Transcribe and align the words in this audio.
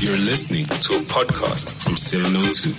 You're 0.00 0.16
listening 0.16 0.64
to 0.64 0.96
a 0.96 1.00
podcast 1.00 1.74
from 1.82 1.94
702. 1.94 2.70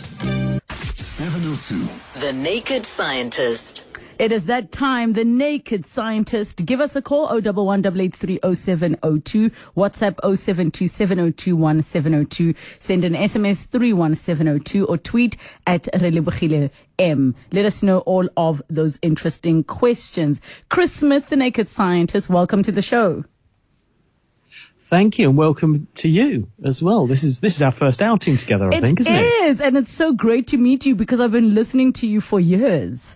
702. 1.04 1.88
The 2.20 2.34
Naked 2.34 2.84
Scientist. 2.84 3.86
It 4.18 4.32
is 4.32 4.46
that 4.46 4.72
time, 4.72 5.14
the 5.14 5.24
naked 5.24 5.86
scientist. 5.86 6.66
Give 6.66 6.82
us 6.82 6.96
a 6.96 7.02
call, 7.04 7.28
011 7.28 7.84
0702 7.84 9.52
WhatsApp 9.78 10.16
0727021702. 10.16 12.56
Send 12.80 13.04
an 13.04 13.14
SMS 13.14 13.68
31702 13.68 14.88
or 14.88 14.98
tweet 14.98 15.38
at 15.68 15.84
Relebogile 15.94 16.72
M. 16.98 17.36
Let 17.52 17.66
us 17.66 17.84
know 17.84 18.00
all 18.00 18.28
of 18.36 18.64
those 18.68 18.98
interesting 19.04 19.64
questions. 19.64 20.42
Chris 20.70 20.94
Smith, 20.94 21.30
the 21.30 21.36
naked 21.36 21.68
scientist, 21.68 22.32
welcome 22.32 22.64
to 22.64 22.72
the 22.72 22.82
show. 22.82 23.26
Thank 24.92 25.18
you, 25.18 25.30
and 25.30 25.38
welcome 25.38 25.88
to 25.96 26.10
you 26.10 26.50
as 26.66 26.84
well. 26.84 27.08
This 27.08 27.24
is 27.24 27.40
this 27.40 27.56
is 27.56 27.62
our 27.62 27.72
first 27.72 28.02
outing 28.02 28.36
together, 28.36 28.70
I 28.74 28.76
It 28.78 28.82
think, 28.82 29.00
isn't 29.00 29.14
it? 29.16 29.20
it? 29.22 29.44
is, 29.46 29.62
and 29.62 29.78
it's 29.78 29.94
so 29.94 30.12
great 30.12 30.48
to 30.48 30.58
meet 30.58 30.86
you 30.86 30.96
because 30.96 31.22
I've 31.22 31.32
been 31.32 31.56
listening 31.56 31.94
to 31.94 32.08
you 32.08 32.20
for 32.20 32.42
years. 32.42 33.16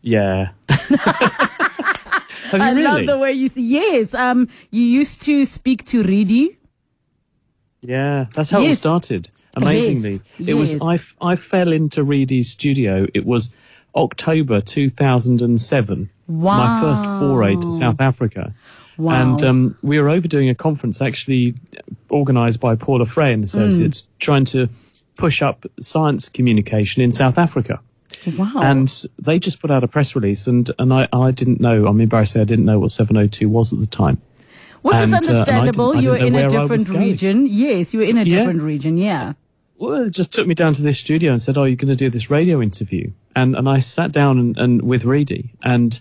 Yeah. 0.00 0.52
Have 0.70 2.60
you 2.60 2.66
I 2.66 2.70
really? 2.70 2.82
love 2.82 3.06
the 3.06 3.18
way 3.18 3.32
you 3.32 3.48
say, 3.50 3.60
yes, 3.60 4.14
um, 4.14 4.48
you 4.70 4.80
used 4.82 5.20
to 5.22 5.44
speak 5.44 5.84
to 5.84 6.02
Redi. 6.02 6.56
Yeah, 7.82 8.24
that's 8.34 8.48
how 8.48 8.62
it 8.62 8.74
started. 8.76 9.28
Amazingly, 9.54 10.22
Yes, 10.38 10.48
it 10.48 10.54
was 10.54 10.74
I, 10.80 10.98
I 11.20 11.36
fell 11.36 11.72
into 11.72 12.02
Redi's 12.04 12.48
studio. 12.48 13.06
It 13.12 13.26
was 13.26 13.50
October 13.94 14.62
2007. 14.62 16.08
Wow. 16.28 16.56
My 16.56 16.80
first 16.80 17.04
foray 17.04 17.56
to 17.56 17.70
South 17.72 18.00
Africa. 18.00 18.54
Wow. 18.98 19.22
And 19.32 19.42
um, 19.42 19.76
we 19.82 19.98
were 19.98 20.08
overdoing 20.10 20.48
a 20.48 20.54
conference 20.54 21.00
actually 21.00 21.54
organised 22.10 22.60
by 22.60 22.74
Paula 22.76 23.06
Fray 23.06 23.32
and 23.32 23.42
Associates, 23.44 24.02
Mm. 24.02 24.06
trying 24.18 24.44
to 24.46 24.68
push 25.16 25.42
up 25.42 25.64
science 25.80 26.28
communication 26.28 27.02
in 27.02 27.12
South 27.12 27.38
Africa. 27.38 27.80
Wow. 28.38 28.52
And 28.56 29.04
they 29.18 29.38
just 29.38 29.60
put 29.60 29.70
out 29.70 29.82
a 29.82 29.88
press 29.88 30.14
release, 30.14 30.46
and, 30.46 30.70
and 30.78 30.92
I, 30.92 31.08
I 31.12 31.30
didn't 31.30 31.60
know, 31.60 31.86
I'm 31.86 32.00
embarrassed 32.00 32.32
to 32.34 32.38
say 32.38 32.42
I 32.42 32.44
didn't 32.44 32.64
know 32.66 32.78
what 32.78 32.90
702 32.90 33.48
was 33.48 33.72
at 33.72 33.80
the 33.80 33.86
time. 33.86 34.20
Which 34.82 34.94
is 34.96 35.12
and, 35.12 35.12
uh, 35.12 35.16
I 35.16 35.18
understandable. 35.18 35.92
didn't- 35.92 35.98
I 35.98 36.02
you 36.02 36.10
were 36.10 36.16
in 36.16 36.34
a 36.34 36.36
where 36.48 36.60
I 36.60 36.64
was 36.64 36.84
different 36.84 36.98
region. 37.00 37.46
Yes, 37.46 37.94
you 37.94 38.00
were 38.00 38.06
in 38.06 38.18
a 38.18 38.22
Yeah. 38.24 38.38
different 38.38 38.62
region. 38.62 38.96
Yeah. 38.96 39.32
Well, 39.78 40.04
it 40.06 40.10
just 40.10 40.32
took 40.32 40.46
me 40.46 40.54
down 40.54 40.74
to 40.74 40.82
this 40.82 40.98
studio 40.98 41.30
and 41.32 41.40
said, 41.42 41.56
"Oh, 41.58 41.64
you're 41.64 41.76
going 41.76 41.88
to 41.88 41.96
do 41.96 42.08
this 42.10 42.30
radio 42.30 42.60
interview," 42.62 43.10
and 43.34 43.56
and 43.56 43.68
I 43.68 43.80
sat 43.80 44.12
down 44.12 44.38
and, 44.38 44.56
and 44.56 44.82
with 44.82 45.04
Redi 45.04 45.50
and 45.64 45.98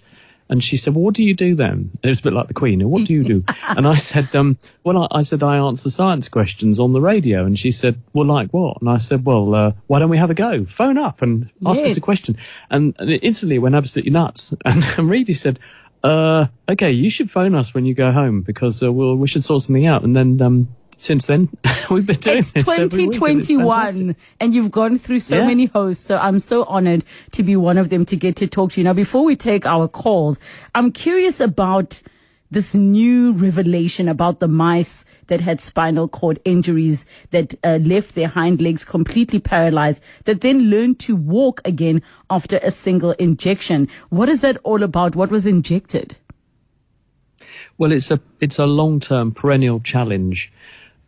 and 0.52 0.64
she 0.64 0.78
said, 0.78 0.94
"Well, 0.94 1.04
what 1.04 1.16
do 1.16 1.24
you 1.24 1.34
do 1.34 1.56
then?" 1.56 1.90
It 2.04 2.10
was 2.10 2.20
a 2.20 2.24
bit 2.24 2.34
like 2.34 2.48
the 2.48 2.54
Queen. 2.54 2.88
What 2.88 3.08
do 3.08 3.14
you 3.14 3.24
do? 3.24 3.44
and 3.70 3.88
I 3.88 3.96
said, 3.96 4.36
um, 4.36 4.60
"Well, 4.84 5.08
I, 5.12 5.20
I 5.20 5.22
said 5.24 5.42
I 5.42 5.58
answer 5.58 5.90
science 5.90 6.30
questions 6.30 6.80
on 6.80 6.94
the 6.94 7.02
radio," 7.02 7.46
and 7.46 7.58
she 7.58 7.72
said, 7.72 8.00
"Well, 8.14 8.28
like 8.28 8.52
what?" 8.52 8.80
And 8.82 8.90
I 8.90 8.98
said, 8.98 9.26
"Well, 9.26 9.56
uh, 9.56 9.72
why 9.88 9.98
don't 9.98 10.10
we 10.12 10.18
have 10.18 10.30
a 10.30 10.36
go? 10.36 10.66
Phone 10.66 11.00
up 11.00 11.24
and 11.24 11.50
ask 11.66 11.82
Yes. 11.82 11.92
us 11.94 11.98
a 11.98 12.02
question." 12.02 12.38
And, 12.70 12.96
and 13.00 13.10
it 13.10 13.24
instantly 13.24 13.58
went 13.58 13.74
absolutely 13.76 14.12
nuts. 14.12 14.54
And, 14.66 14.84
and 14.98 15.10
Redi 15.10 15.34
said. 15.34 15.58
Uh, 16.04 16.48
okay, 16.68 16.90
you 16.90 17.12
should 17.12 17.30
phone 17.30 17.54
us 17.54 17.76
when 17.76 17.86
you 17.86 17.94
go 17.94 18.12
home 18.12 18.42
because 18.42 18.82
uh, 18.82 18.92
we'll, 18.92 19.16
we 19.18 19.28
should 19.28 19.44
sort 19.44 19.62
something 19.62 19.86
out. 19.86 20.04
And 20.04 20.16
then, 20.16 20.42
um, 20.42 20.68
since 21.02 21.26
then, 21.26 21.50
we've 21.90 22.06
been 22.06 22.20
doing 22.20 22.38
It's 22.40 22.52
this 22.52 22.68
every 22.68 22.86
week, 22.86 22.94
and 23.22 23.40
it's 23.40 23.48
2021 23.48 24.16
and 24.40 24.54
you've 24.56 24.72
gone 24.72 24.98
through 24.98 25.20
so 25.20 25.38
Yeah. 25.38 25.48
many 25.48 25.66
hosts. 25.66 26.06
So 26.06 26.18
I'm 26.18 26.40
so 26.40 26.64
honored 26.66 27.04
to 27.32 27.44
be 27.44 27.56
one 27.56 27.78
of 27.78 27.90
them 27.90 28.06
to 28.06 28.16
get 28.16 28.36
to 28.38 28.48
talk 28.48 28.72
to 28.74 28.82
you. 28.82 28.84
Now, 28.86 28.94
before 28.94 29.24
we 29.24 29.36
take 29.36 29.66
our 29.66 29.88
calls, 29.88 30.40
I'm 30.76 30.92
curious 30.92 31.40
about 31.40 32.02
this 32.52 32.76
new 32.76 33.32
revelation 33.32 34.10
about 34.10 34.42
the 34.42 34.48
mice 34.48 35.06
that 35.28 35.40
had 35.40 35.62
spinal 35.62 36.10
cord 36.10 36.38
injuries 36.44 37.06
that 37.32 37.56
uh, 37.64 37.80
left 37.82 38.14
their 38.14 38.28
hind 38.28 38.62
legs 38.62 38.84
completely 38.84 39.40
paralyzed 39.40 40.04
that 40.26 40.42
then 40.42 40.70
learned 40.70 41.00
to 41.00 41.16
walk 41.16 41.62
again 41.64 42.02
after 42.30 42.60
a 42.62 42.70
single 42.70 43.12
injection. 43.12 43.88
What 44.10 44.28
is 44.28 44.42
that 44.42 44.58
all 44.64 44.84
about? 44.84 45.16
What 45.16 45.32
was 45.32 45.48
injected? 45.48 46.18
Well, 47.78 47.92
it's 47.94 48.12
a 48.12 48.20
it's 48.42 48.60
a 48.60 48.66
long 48.68 49.00
term 49.00 49.32
perennial 49.32 49.80
challenge. 49.80 50.52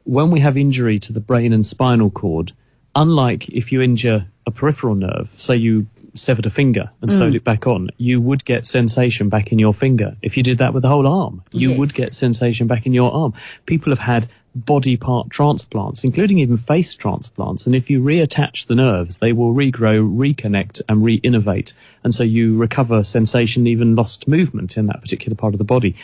When 0.06 0.32
we 0.32 0.40
have 0.42 0.58
injury 0.58 1.00
to 1.00 1.14
the 1.14 1.20
brain 1.20 1.54
and 1.54 1.66
spinal 1.66 2.10
cord, 2.10 2.52
unlike 2.96 3.50
if 3.50 3.72
you 3.72 3.82
injure 3.82 4.26
a 4.46 4.52
peripheral 4.52 4.96
nerve, 4.96 5.30
say 5.38 5.56
you 5.56 5.88
severed 6.16 6.46
a 6.46 6.52
finger 6.52 6.90
and 7.02 7.10
mm. 7.10 7.18
sewed 7.18 7.36
it 7.36 7.44
back 7.44 7.66
on, 7.66 7.90
you 7.98 8.22
would 8.22 8.46
get 8.46 8.66
sensation 8.66 9.30
back 9.30 9.52
in 9.52 9.60
your 9.60 9.74
finger. 9.74 10.16
If 10.22 10.38
you 10.38 10.44
did 10.44 10.60
that 10.60 10.74
with 10.74 10.84
the 10.84 10.90
whole 10.90 11.08
arm, 11.08 11.44
you 11.52 11.70
Yes. 11.72 11.80
would 11.80 11.94
get 11.94 12.14
sensation 12.14 12.68
back 12.68 12.86
in 12.86 12.94
your 12.94 13.12
arm. 13.12 13.34
People 13.66 13.92
have 13.92 14.00
had 14.00 14.28
body 14.56 14.96
part 14.98 15.30
transplants, 15.32 16.04
including 16.04 16.38
even 16.40 16.58
face 16.58 16.94
transplants. 16.94 17.66
And 17.66 17.76
if 17.76 17.90
you 17.90 18.02
reattach 18.02 18.68
the 18.68 18.76
nerves, 18.76 19.18
they 19.18 19.32
will 19.32 19.54
regrow, 19.54 20.08
reconnect, 20.16 20.82
and 20.88 21.04
re-innervate. 21.04 21.74
And 22.04 22.14
so 22.14 22.24
you 22.24 22.56
recover 22.58 23.04
sensation, 23.04 23.66
even 23.66 23.96
lost 23.96 24.28
movement 24.28 24.78
in 24.78 24.86
that 24.88 25.02
particular 25.02 25.36
part 25.36 25.56
of 25.56 25.58
the 25.58 25.64
body. 25.64 25.96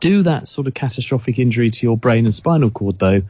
Do 0.00 0.22
that 0.24 0.48
sort 0.48 0.66
of 0.66 0.74
catastrophic 0.74 1.38
injury 1.38 1.70
to 1.70 1.86
your 1.86 1.96
brain 1.96 2.26
and 2.26 2.34
spinal 2.34 2.68
cord, 2.68 2.98
though, 2.98 3.22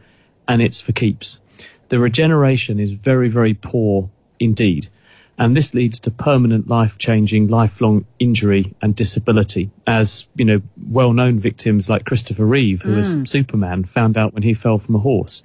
and 0.49 0.63
it's 0.63 0.81
for 0.81 0.93
keeps. 0.93 1.41
The 1.89 1.99
regeneration 1.99 2.81
is 2.81 2.93
very, 2.93 3.29
very 3.29 3.55
poor 3.55 4.11
indeed. 4.41 4.89
And 5.37 5.57
this 5.57 5.75
leads 5.75 5.99
to 6.01 6.13
permanent 6.13 6.69
life 6.69 6.97
changing, 6.99 7.49
lifelong 7.49 8.07
injury 8.21 8.73
and 8.81 8.95
disability, 8.95 9.71
as, 9.87 10.29
you 10.37 10.45
know, 10.45 10.63
well 10.89 11.13
known 11.13 11.41
victims 11.41 11.89
like 11.89 12.05
Christopher 12.05 12.47
Reeve, 12.47 12.83
who 12.83 12.95
was 12.95 13.13
mm. 13.13 13.29
Superman, 13.29 13.85
found 13.85 14.17
out 14.17 14.33
when 14.33 14.45
he 14.45 14.55
fell 14.55 14.79
from 14.79 14.95
a 14.95 15.01
horse. 15.01 15.43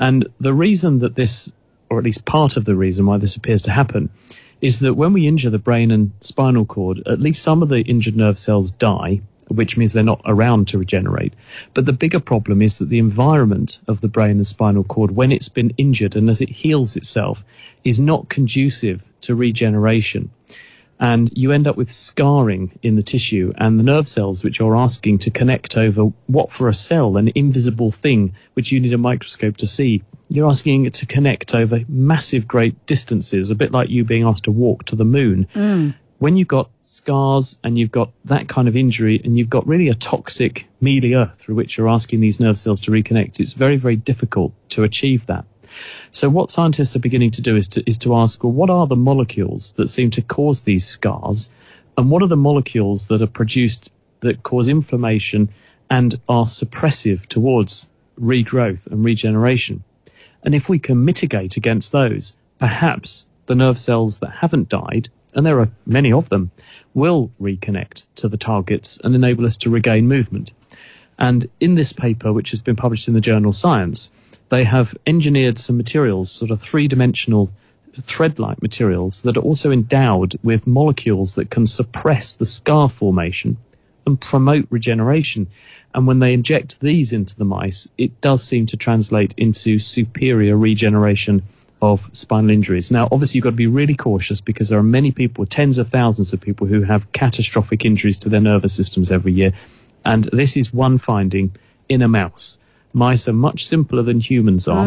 And 0.00 0.26
the 0.40 0.52
reason 0.52 0.98
that 0.98 1.14
this, 1.14 1.50
or 1.90 1.98
at 1.98 2.04
least 2.04 2.24
part 2.24 2.56
of 2.56 2.64
the 2.64 2.74
reason 2.74 3.06
why 3.06 3.18
this 3.18 3.36
appears 3.36 3.62
to 3.62 3.70
happen, 3.70 4.10
is 4.60 4.80
that 4.80 4.94
when 4.94 5.12
we 5.12 5.28
injure 5.28 5.50
the 5.50 5.58
brain 5.58 5.92
and 5.92 6.10
spinal 6.20 6.66
cord, 6.66 7.00
at 7.06 7.20
least 7.20 7.42
some 7.42 7.62
of 7.62 7.68
the 7.68 7.82
injured 7.82 8.16
nerve 8.16 8.38
cells 8.38 8.72
die, 8.72 9.20
which 9.50 9.76
means 9.76 9.92
they're 9.92 10.02
not 10.02 10.22
around 10.26 10.68
to 10.68 10.78
regenerate. 10.78 11.34
But 11.74 11.86
the 11.86 11.92
bigger 11.92 12.20
problem 12.20 12.62
is 12.62 12.78
that 12.78 12.88
the 12.88 12.98
environment 12.98 13.80
of 13.88 14.00
the 14.00 14.08
brain 14.08 14.36
and 14.36 14.46
spinal 14.46 14.84
cord, 14.84 15.10
when 15.10 15.32
it's 15.32 15.48
been 15.48 15.72
injured 15.76 16.16
and 16.16 16.30
as 16.30 16.40
it 16.40 16.48
heals 16.48 16.96
itself, 16.96 17.42
is 17.84 17.98
not 17.98 18.28
conducive 18.28 19.02
to 19.22 19.34
regeneration. 19.34 20.30
And 21.00 21.30
you 21.34 21.50
end 21.50 21.66
up 21.66 21.76
with 21.76 21.90
scarring 21.90 22.78
in 22.82 22.96
the 22.96 23.02
tissue 23.02 23.54
and 23.56 23.78
the 23.78 23.82
nerve 23.82 24.06
cells, 24.06 24.44
which 24.44 24.60
are 24.60 24.76
asking 24.76 25.18
to 25.20 25.30
connect 25.30 25.78
over 25.78 26.12
what 26.26 26.52
for 26.52 26.68
a 26.68 26.74
cell, 26.74 27.16
an 27.16 27.32
invisible 27.34 27.90
thing, 27.90 28.34
which 28.52 28.70
you 28.70 28.80
need 28.80 28.92
a 28.92 28.98
microscope 28.98 29.56
to 29.58 29.66
see. 29.66 30.02
You're 30.28 30.48
asking 30.48 30.84
it 30.84 30.94
to 30.94 31.06
connect 31.06 31.54
over 31.54 31.80
massive, 31.88 32.46
great 32.46 32.86
distances, 32.86 33.50
a 33.50 33.54
bit 33.54 33.72
like 33.72 33.88
you 33.88 34.04
being 34.04 34.24
asked 34.24 34.44
to 34.44 34.50
walk 34.50 34.84
to 34.86 34.96
the 34.96 35.06
moon 35.06 35.48
mm. 35.54 35.94
When 36.20 36.36
you've 36.36 36.48
got 36.48 36.70
scars 36.82 37.58
and 37.64 37.78
you've 37.78 37.90
got 37.90 38.10
that 38.26 38.46
kind 38.46 38.68
of 38.68 38.76
injury 38.76 39.22
and 39.24 39.38
you've 39.38 39.48
got 39.48 39.66
really 39.66 39.88
a 39.88 39.94
toxic 39.94 40.66
milieu 40.82 41.26
through 41.38 41.54
which 41.54 41.78
you're 41.78 41.88
asking 41.88 42.20
these 42.20 42.38
nerve 42.38 42.58
cells 42.58 42.78
to 42.78 42.90
reconnect, 42.90 43.40
it's 43.40 43.54
very, 43.54 43.76
very 43.76 43.96
difficult 43.96 44.52
to 44.68 44.84
achieve 44.84 45.24
that. 45.26 45.46
So 46.10 46.28
what 46.28 46.50
scientists 46.50 46.94
are 46.94 47.00
beginning 47.00 47.30
to 47.32 47.42
do 47.42 47.56
is 47.56 47.68
to, 47.68 47.82
is 47.88 47.96
to 47.98 48.14
ask, 48.14 48.44
well, 48.44 48.52
what 48.52 48.68
are 48.68 48.86
the 48.86 48.96
molecules 48.96 49.72
that 49.72 49.86
seem 49.86 50.10
to 50.10 50.20
cause 50.20 50.60
these 50.60 50.86
scars? 50.86 51.48
And 51.96 52.10
what 52.10 52.22
are 52.22 52.28
the 52.28 52.36
molecules 52.36 53.06
that 53.06 53.22
are 53.22 53.26
produced 53.26 53.90
that 54.20 54.42
cause 54.42 54.68
inflammation 54.68 55.48
and 55.88 56.20
are 56.28 56.44
suppressive 56.44 57.28
towards 57.28 57.86
regrowth 58.20 58.86
and 58.88 59.02
regeneration? 59.02 59.82
And 60.42 60.54
if 60.54 60.68
we 60.68 60.78
can 60.78 61.02
mitigate 61.02 61.56
against 61.56 61.92
those, 61.92 62.34
perhaps 62.58 63.24
the 63.46 63.54
nerve 63.54 63.78
cells 63.78 64.18
that 64.18 64.32
haven't 64.32 64.68
died, 64.68 65.08
and 65.34 65.44
there 65.46 65.60
are 65.60 65.70
many 65.86 66.12
of 66.12 66.28
them, 66.28 66.50
will 66.94 67.30
reconnect 67.40 68.04
to 68.16 68.28
the 68.28 68.36
targets 68.36 68.98
and 69.04 69.14
enable 69.14 69.46
us 69.46 69.56
to 69.58 69.70
regain 69.70 70.08
movement. 70.08 70.52
And 71.18 71.48
in 71.60 71.74
this 71.74 71.92
paper, 71.92 72.32
which 72.32 72.50
has 72.50 72.60
been 72.60 72.76
published 72.76 73.06
in 73.06 73.14
the 73.14 73.20
journal 73.20 73.52
Science, 73.52 74.10
they 74.48 74.64
have 74.64 74.96
engineered 75.06 75.58
some 75.58 75.76
materials, 75.76 76.30
sort 76.30 76.50
of 76.50 76.60
three 76.60 76.88
dimensional 76.88 77.50
thread 78.02 78.38
like 78.38 78.62
materials, 78.62 79.22
that 79.22 79.36
are 79.36 79.42
also 79.42 79.70
endowed 79.70 80.38
with 80.42 80.66
molecules 80.66 81.34
that 81.34 81.50
can 81.50 81.66
suppress 81.66 82.34
the 82.34 82.46
scar 82.46 82.88
formation 82.88 83.56
and 84.06 84.20
promote 84.20 84.66
regeneration. 84.70 85.46
And 85.94 86.06
when 86.06 86.20
they 86.20 86.32
inject 86.32 86.80
these 86.80 87.12
into 87.12 87.36
the 87.36 87.44
mice, 87.44 87.88
it 87.98 88.20
does 88.20 88.42
seem 88.42 88.66
to 88.66 88.76
translate 88.76 89.34
into 89.36 89.78
superior 89.78 90.56
regeneration 90.56 91.42
of 91.82 92.08
spinal 92.12 92.50
injuries. 92.50 92.90
Now, 92.90 93.08
obviously, 93.10 93.38
you've 93.38 93.44
got 93.44 93.50
to 93.50 93.56
be 93.56 93.66
really 93.66 93.94
cautious 93.94 94.40
because 94.40 94.68
there 94.68 94.78
are 94.78 94.82
many 94.82 95.10
people, 95.10 95.46
tens 95.46 95.78
of 95.78 95.88
thousands 95.88 96.32
of 96.32 96.40
people, 96.40 96.66
who 96.66 96.82
have 96.82 97.10
catastrophic 97.12 97.84
injuries 97.84 98.18
to 98.18 98.28
their 98.28 98.40
nervous 98.40 98.74
systems 98.74 99.10
every 99.10 99.32
year. 99.32 99.52
And 100.04 100.24
this 100.32 100.56
is 100.56 100.72
one 100.72 100.98
finding 100.98 101.54
in 101.88 102.02
a 102.02 102.08
mouse. 102.08 102.58
Mice 102.92 103.28
are 103.28 103.32
much 103.32 103.66
simpler 103.66 104.02
than 104.02 104.20
humans 104.20 104.66
are. 104.68 104.84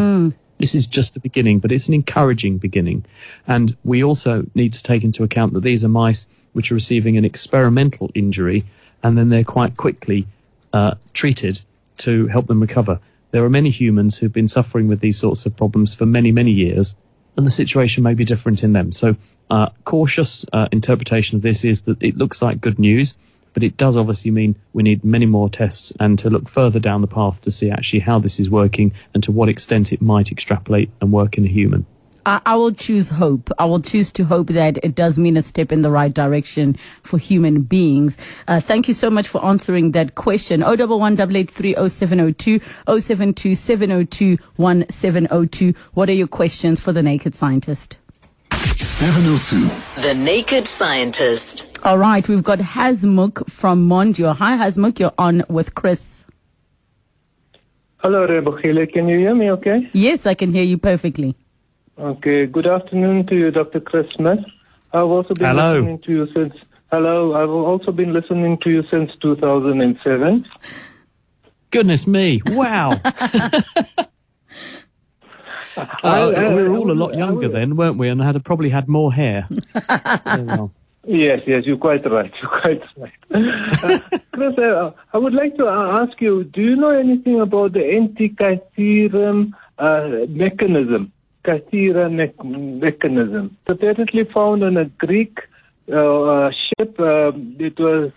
This 0.58 0.74
is 0.74 0.86
just 0.86 1.14
the 1.14 1.20
beginning, 1.20 1.58
but 1.58 1.72
it's 1.72 1.88
an 1.88 1.94
encouraging 1.94 2.58
beginning. 2.58 3.04
And 3.46 3.76
we 3.84 4.04
also 4.04 4.46
need 4.54 4.72
to 4.74 4.82
take 4.82 5.02
into 5.02 5.24
account 5.24 5.52
that 5.54 5.62
these 5.62 5.84
are 5.84 5.88
mice 5.88 6.26
which 6.52 6.70
are 6.70 6.74
receiving 6.74 7.16
an 7.16 7.24
experimental 7.24 8.10
injury 8.14 8.64
and 9.02 9.18
then 9.18 9.28
they're 9.28 9.44
quite 9.44 9.76
quickly 9.76 10.26
uh, 10.72 10.94
treated 11.12 11.60
to 11.98 12.26
help 12.28 12.46
them 12.46 12.60
recover. 12.60 12.98
There 13.34 13.44
are 13.44 13.50
many 13.50 13.70
humans 13.70 14.16
who've 14.16 14.32
been 14.32 14.46
suffering 14.46 14.86
with 14.86 15.00
these 15.00 15.18
sorts 15.18 15.44
of 15.44 15.56
problems 15.56 15.92
for 15.92 16.06
many, 16.06 16.30
many 16.30 16.52
years, 16.52 16.94
and 17.36 17.44
the 17.44 17.50
situation 17.50 18.04
may 18.04 18.14
be 18.14 18.24
different 18.24 18.62
in 18.62 18.74
them. 18.74 18.92
So, 18.92 19.16
uh, 19.50 19.70
cautious 19.82 20.46
uh, 20.52 20.68
interpretation 20.70 21.34
of 21.34 21.42
this 21.42 21.64
is 21.64 21.80
that 21.80 22.00
it 22.00 22.16
looks 22.16 22.40
like 22.40 22.60
good 22.60 22.78
news, 22.78 23.12
but 23.52 23.64
it 23.64 23.76
does 23.76 23.96
obviously 23.96 24.30
mean 24.30 24.54
we 24.72 24.84
need 24.84 25.02
many 25.02 25.26
more 25.26 25.50
tests 25.50 25.92
and 25.98 26.16
to 26.20 26.30
look 26.30 26.48
further 26.48 26.78
down 26.78 27.00
the 27.00 27.08
path 27.08 27.40
to 27.40 27.50
see 27.50 27.70
actually 27.70 27.98
how 27.98 28.20
this 28.20 28.38
is 28.38 28.50
working 28.50 28.92
and 29.14 29.24
to 29.24 29.32
what 29.32 29.48
extent 29.48 29.92
it 29.92 30.00
might 30.00 30.30
extrapolate 30.30 30.90
and 31.00 31.10
work 31.10 31.36
in 31.36 31.44
a 31.44 31.48
human. 31.48 31.84
I, 32.26 32.40
I 32.46 32.56
will 32.56 32.72
choose 32.72 33.08
hope. 33.08 33.50
I 33.58 33.64
will 33.64 33.80
choose 33.80 34.10
to 34.12 34.24
hope 34.24 34.48
that 34.48 34.78
it 34.82 34.94
does 34.94 35.18
mean 35.18 35.36
a 35.36 35.42
step 35.42 35.72
in 35.72 35.82
the 35.82 35.90
right 35.90 36.12
direction 36.12 36.76
for 37.02 37.18
human 37.18 37.62
beings. 37.62 38.16
Uh, 38.48 38.60
thank 38.60 38.88
you 38.88 38.94
so 38.94 39.10
much 39.10 39.28
for 39.28 39.44
answering 39.44 39.92
that 39.92 40.14
question. 40.14 40.62
011 40.62 41.16
0702 41.16 42.60
072 42.86 43.54
702 43.54 44.36
1702. 44.56 45.74
What 45.94 46.08
are 46.08 46.12
your 46.12 46.26
questions 46.26 46.80
for 46.80 46.92
the 46.92 47.02
Naked 47.02 47.34
Scientist? 47.34 47.96
702. 48.76 50.02
The 50.02 50.14
Naked 50.14 50.66
Scientist. 50.66 51.66
All 51.84 51.98
right, 51.98 52.26
we've 52.28 52.44
got 52.44 52.58
Hasmukh 52.60 53.48
from 53.50 53.88
Mondio. 53.88 54.34
Hi, 54.34 54.56
Hasmukh. 54.56 54.98
You're 54.98 55.12
on 55.18 55.44
with 55.48 55.74
Chris. 55.74 56.24
Hello, 57.98 58.26
Rebukile. 58.26 58.92
Can 58.92 59.08
you 59.08 59.18
hear 59.18 59.34
me 59.34 59.50
okay? 59.52 59.88
Yes, 59.92 60.26
I 60.26 60.34
can 60.34 60.52
hear 60.52 60.62
you 60.62 60.78
perfectly. 60.78 61.34
Okay. 61.98 62.46
Good 62.46 62.66
afternoon 62.66 63.26
to 63.26 63.36
you, 63.36 63.50
Dr. 63.50 63.80
Chris 63.80 64.06
Smith. 64.14 64.40
I've 64.92 65.04
also 65.06 65.34
been 65.34 65.46
Hello. 65.46 65.74
listening 65.74 65.98
to 66.00 66.12
you 66.12 66.26
since. 66.34 66.54
Hello. 66.90 67.34
I've 67.34 67.50
also 67.50 67.92
been 67.92 68.12
listening 68.12 68.58
to 68.62 68.70
you 68.70 68.82
since 68.90 69.10
2007. 69.20 70.44
Goodness 71.70 72.06
me! 72.06 72.40
Wow. 72.46 73.00
Uh, 75.76 76.30
we 76.54 76.62
were 76.62 76.76
all 76.76 76.90
a 76.90 76.94
lot 76.94 77.16
younger 77.16 77.48
then, 77.48 77.74
weren't 77.74 77.98
we? 77.98 78.08
And 78.08 78.22
had 78.22 78.42
probably 78.44 78.70
had 78.70 78.88
more 78.88 79.12
hair. 79.12 79.48
Well. 80.24 80.72
Yes, 81.06 81.40
yes, 81.46 81.64
you're 81.66 81.76
quite 81.76 82.08
right. 82.10 82.32
You're 82.40 82.60
quite 82.60 82.82
right. 82.96 83.12
Uh, 83.82 84.18
Chris, 84.32 84.56
uh, 84.56 84.92
I 85.12 85.18
would 85.18 85.34
like 85.34 85.56
to 85.56 85.66
uh, 85.66 86.00
ask 86.00 86.20
you: 86.20 86.44
Do 86.44 86.62
you 86.62 86.76
know 86.76 86.90
anything 86.90 87.40
about 87.40 87.72
the 87.72 87.84
anti-Caesarean 87.84 89.54
uh, 89.78 90.08
mechanism? 90.28 91.12
Caesarea 91.44 92.08
me- 92.08 92.78
mechanism. 92.80 93.56
Apparently 93.66 94.24
found 94.24 94.64
on 94.64 94.76
a 94.76 94.86
Greek 94.86 95.38
uh, 95.90 96.22
uh, 96.22 96.50
ship. 96.50 96.98
Uh, 96.98 97.32
it 97.58 97.78
was 97.78 98.12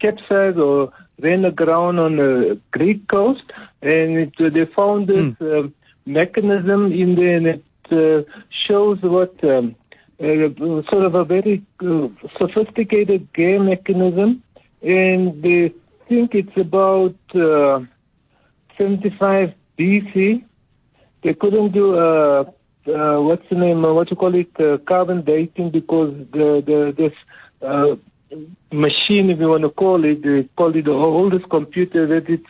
capsized 0.00 0.58
or 0.58 0.92
ran 1.20 1.44
aground 1.44 1.98
on 1.98 2.16
the 2.16 2.60
Greek 2.70 3.08
coast, 3.08 3.44
and 3.82 4.18
it, 4.18 4.32
uh, 4.40 4.50
they 4.50 4.66
found 4.66 5.08
this 5.08 5.34
um 5.40 5.74
mechanism 6.04 6.92
in 6.92 7.16
there, 7.16 7.36
and 7.36 7.46
it 7.46 7.64
uh, 7.90 8.22
shows 8.66 8.98
what. 9.02 9.42
Um, 9.44 9.74
uh, 10.18 10.48
sort 10.90 11.04
of 11.04 11.14
a 11.14 11.24
very 11.24 11.62
uh, 11.84 12.08
sophisticated 12.38 13.30
game 13.34 13.66
mechanism, 13.66 14.42
and 14.80 15.42
they 15.42 15.74
think 16.08 16.34
it's 16.34 16.56
about 16.56 17.14
uh, 17.34 17.80
75 18.78 19.52
BC. 19.78 20.42
They 21.22 21.34
couldn't 21.34 21.72
do 21.72 21.96
uh, 21.96 22.44
uh, 22.88 23.20
what's 23.20 23.48
the 23.48 23.56
name? 23.56 23.84
Uh, 23.84 23.92
what 23.92 24.10
you 24.10 24.16
call 24.16 24.34
it? 24.34 24.48
Uh, 24.58 24.78
carbon 24.78 25.22
dating 25.22 25.70
because 25.70 26.14
the 26.32 26.62
the 26.64 26.94
this 26.96 27.12
uh, 27.62 27.96
machine, 28.72 29.30
if 29.30 29.38
you 29.38 29.48
want 29.48 29.62
to 29.62 29.70
call 29.70 30.04
it, 30.04 30.22
they 30.22 30.48
call 30.56 30.74
it 30.76 30.84
the 30.84 30.92
oldest 30.92 31.48
computer 31.48 32.06
that 32.06 32.28
it's 32.28 32.46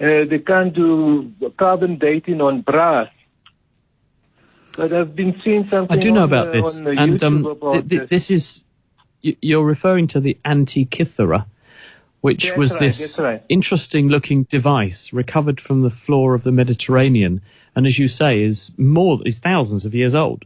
uh, 0.00 0.28
they 0.28 0.38
can't 0.38 0.74
do 0.74 1.32
carbon 1.58 1.98
dating 1.98 2.40
on 2.40 2.62
brass. 2.62 3.08
But 4.76 4.92
I've 4.92 5.16
been 5.16 5.40
seeing 5.44 5.68
something. 5.68 5.96
I 5.96 6.00
do 6.00 6.12
know 6.12 6.22
on, 6.22 6.28
about 6.28 6.48
uh, 6.48 6.52
this, 6.52 6.78
and 6.78 7.22
um, 7.22 7.46
about 7.46 7.72
th- 7.72 7.88
th- 7.88 8.08
this. 8.08 8.30
is 8.30 8.64
you're 9.20 9.64
referring 9.64 10.06
to 10.08 10.20
the 10.20 10.38
Antikythera, 10.44 11.46
which 12.20 12.46
That's 12.46 12.58
was 12.58 12.72
right, 12.72 12.80
this 12.80 13.18
right. 13.18 13.42
interesting-looking 13.48 14.44
device 14.44 15.12
recovered 15.12 15.60
from 15.60 15.82
the 15.82 15.90
floor 15.90 16.34
of 16.34 16.44
the 16.44 16.52
Mediterranean, 16.52 17.40
and 17.76 17.86
as 17.86 17.98
you 17.98 18.08
say, 18.08 18.42
is 18.42 18.72
more 18.76 19.20
is 19.24 19.38
thousands 19.38 19.84
of 19.84 19.94
years 19.94 20.14
old. 20.14 20.44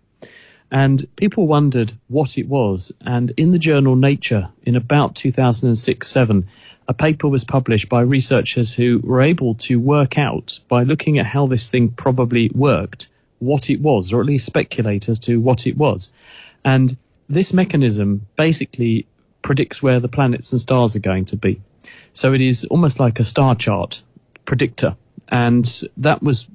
And 0.71 1.07
people 1.17 1.47
wondered 1.47 1.93
what 2.09 2.39
it 2.39 2.49
was, 2.49 2.93
and 3.03 3.33
in 3.37 3.53
the 3.53 3.59
journal 3.59 3.95
Nature, 3.95 4.49
in 4.63 4.75
about 4.75 5.15
2006-7, 5.15 6.45
a 6.89 6.95
paper 6.95 7.29
was 7.29 7.45
published 7.45 7.89
by 7.89 8.01
researchers 8.01 8.73
who 8.73 9.01
were 9.05 9.21
able 9.21 9.55
to 9.55 9.79
work 9.79 10.19
out 10.19 10.59
by 10.69 10.83
looking 10.83 11.19
at 11.19 11.27
how 11.27 11.47
this 11.47 11.69
thing 11.69 11.91
probably 11.91 12.51
worked 12.55 13.09
what 13.39 13.71
it 13.71 13.81
was, 13.81 14.13
or 14.13 14.21
at 14.21 14.27
least 14.27 14.47
speculate 14.47 15.09
as 15.09 15.19
to 15.19 15.41
what 15.41 15.67
it 15.67 15.77
was. 15.77 16.13
And 16.65 16.97
this 17.29 17.53
mechanism 17.53 18.27
basically 18.37 19.07
predicts 19.43 19.83
where 19.83 20.01
the 20.01 20.09
planets 20.09 20.53
and 20.53 20.61
stars 20.61 20.95
are 20.97 21.01
going 21.01 21.25
to 21.27 21.37
be. 21.37 21.61
So 22.15 22.33
it 22.33 22.41
is 22.41 22.65
almost 22.67 23.01
like 23.01 23.21
a 23.21 23.25
star 23.25 23.55
chart 23.55 24.03
predictor. 24.45 24.97
And 25.29 25.83
that 25.97 26.23
was 26.23 26.47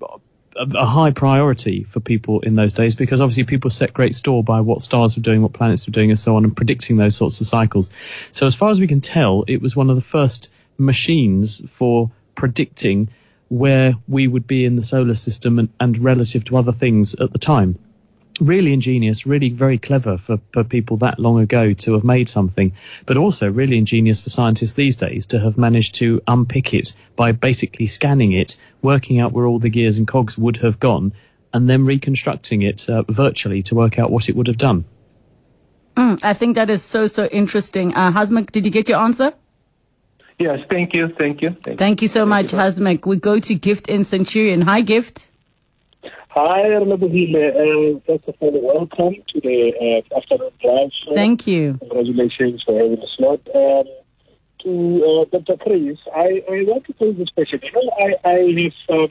a, 0.58 0.86
high 0.86 1.12
priority 1.12 1.84
for 1.86 2.00
people 2.00 2.40
in 2.42 2.56
those 2.56 2.74
days 2.74 2.96
because 2.96 3.22
obviously 3.22 3.44
people 3.44 3.70
set 3.70 3.94
great 3.94 4.16
store 4.16 4.44
by 4.44 4.60
what 4.60 4.82
stars 4.82 5.16
were 5.16 5.22
doing, 5.22 5.42
what 5.42 5.54
planets 5.54 5.88
were 5.88 5.92
doing, 5.92 6.10
and 6.10 6.20
so 6.20 6.36
on, 6.36 6.44
and 6.44 6.56
predicting 6.56 6.98
those 6.98 7.16
sorts 7.16 7.40
of 7.42 7.48
cycles. 7.48 7.90
So 8.32 8.46
as 8.46 8.56
far 8.56 8.70
as 8.70 8.80
we 8.80 8.88
can 8.88 9.02
tell, 9.02 9.44
it 9.48 9.62
was 9.62 9.76
one 9.76 9.90
of 9.90 9.96
the 9.96 10.02
first 10.02 10.50
machines 10.78 11.64
for 11.70 12.12
predicting 12.36 13.10
where 13.50 13.94
we 14.08 14.28
would 14.28 14.46
be 14.46 14.66
in 14.66 14.76
the 14.76 14.84
solar 14.84 15.16
system 15.16 15.58
and, 15.58 15.70
and 15.80 15.98
relative 16.00 16.44
to 16.46 16.58
other 16.58 16.72
things 16.72 17.16
at 17.16 17.32
the 17.32 17.40
time 17.40 17.78
really 18.40 18.74
ingenious, 18.74 19.26
really 19.26 19.50
very 19.50 19.78
clever 19.78 20.18
for, 20.18 20.40
for 20.54 20.64
people 20.64 20.98
that 20.98 21.20
long 21.20 21.40
ago 21.40 21.74
to 21.74 21.94
have 21.94 22.04
made 22.04 22.30
something, 22.30 22.74
but 23.06 23.18
also 23.18 23.50
really 23.50 23.78
ingenious 23.78 24.22
for 24.22 24.30
scientists 24.30 24.74
these 24.74 24.96
days 24.96 25.26
to 25.28 25.40
have 25.40 25.58
managed 25.58 25.96
to 25.96 26.22
unpick 26.28 26.74
it 26.74 26.94
by 27.16 27.32
basically 27.32 27.88
scanning 27.88 28.32
it, 28.32 28.56
working 28.82 29.20
out 29.20 29.34
where 29.34 29.46
all 29.46 29.60
the 29.60 29.70
gears 29.70 29.98
and 29.98 30.08
cogs 30.08 30.38
would 30.38 30.58
have 30.58 30.80
gone, 30.80 31.14
and 31.54 31.70
then 31.70 31.86
reconstructing 31.86 32.62
it 32.62 32.90
uh, 32.90 33.04
virtually 33.10 33.64
to 33.64 33.76
work 33.76 33.98
out 33.98 34.12
what 34.12 34.30
it 34.30 34.36
would 34.36 34.48
have 34.48 34.58
done. 34.58 34.86
Mm, 35.96 36.20
I 36.24 36.34
think 36.34 36.56
that 36.56 36.70
is 36.70 36.84
so, 36.84 37.08
so 37.08 37.26
interesting. 37.26 37.94
Uh, 37.96 38.12
Hasmukh, 38.12 38.52
did 38.52 38.66
you 38.66 38.72
get 38.72 38.88
your 38.88 39.00
answer? 39.00 39.34
Yes, 40.40 40.60
thank 40.70 40.94
you, 40.94 41.08
thank 41.18 41.42
you. 41.42 41.56
Thank, 41.64 41.80
Thank 41.80 42.02
you 42.04 42.08
so 42.08 42.24
much, 42.24 42.48
Hasmukh. 42.48 43.08
We 43.08 43.16
go 43.16 43.40
to 43.40 43.56
Gift 43.56 43.88
in 43.88 44.04
Centurion. 44.04 44.62
Hi, 44.62 44.82
Gift. 44.82 45.28
Hi, 46.40 46.72
Arnabuhile. 46.72 47.36
Uh, 47.36 48.00
first 48.06 48.28
of 48.28 48.36
all, 48.42 48.62
welcome 48.62 49.16
to 49.34 49.42
the 49.42 50.04
uh, 50.14 50.18
afternoon 50.18 50.52
drive 50.62 50.92
show. 51.04 51.16
Thank 51.16 51.48
you. 51.48 51.80
Congratulations 51.80 52.62
for 52.62 52.78
having 52.78 52.98
the 52.98 53.08
slot. 53.18 53.42
Um, 53.56 53.88
to 54.60 55.26
uh, 55.34 55.40
Dr. 55.40 55.58
Chris, 55.58 55.98
I, 56.16 56.44
I 56.48 56.62
want 56.70 56.86
to 56.86 56.94
pose 56.94 57.18
this 57.18 57.30
question. 57.30 57.60
You 57.64 57.72
know, 57.72 57.92
I, 58.00 58.30
I 58.30 58.62
have 58.62 59.00
um, 59.00 59.10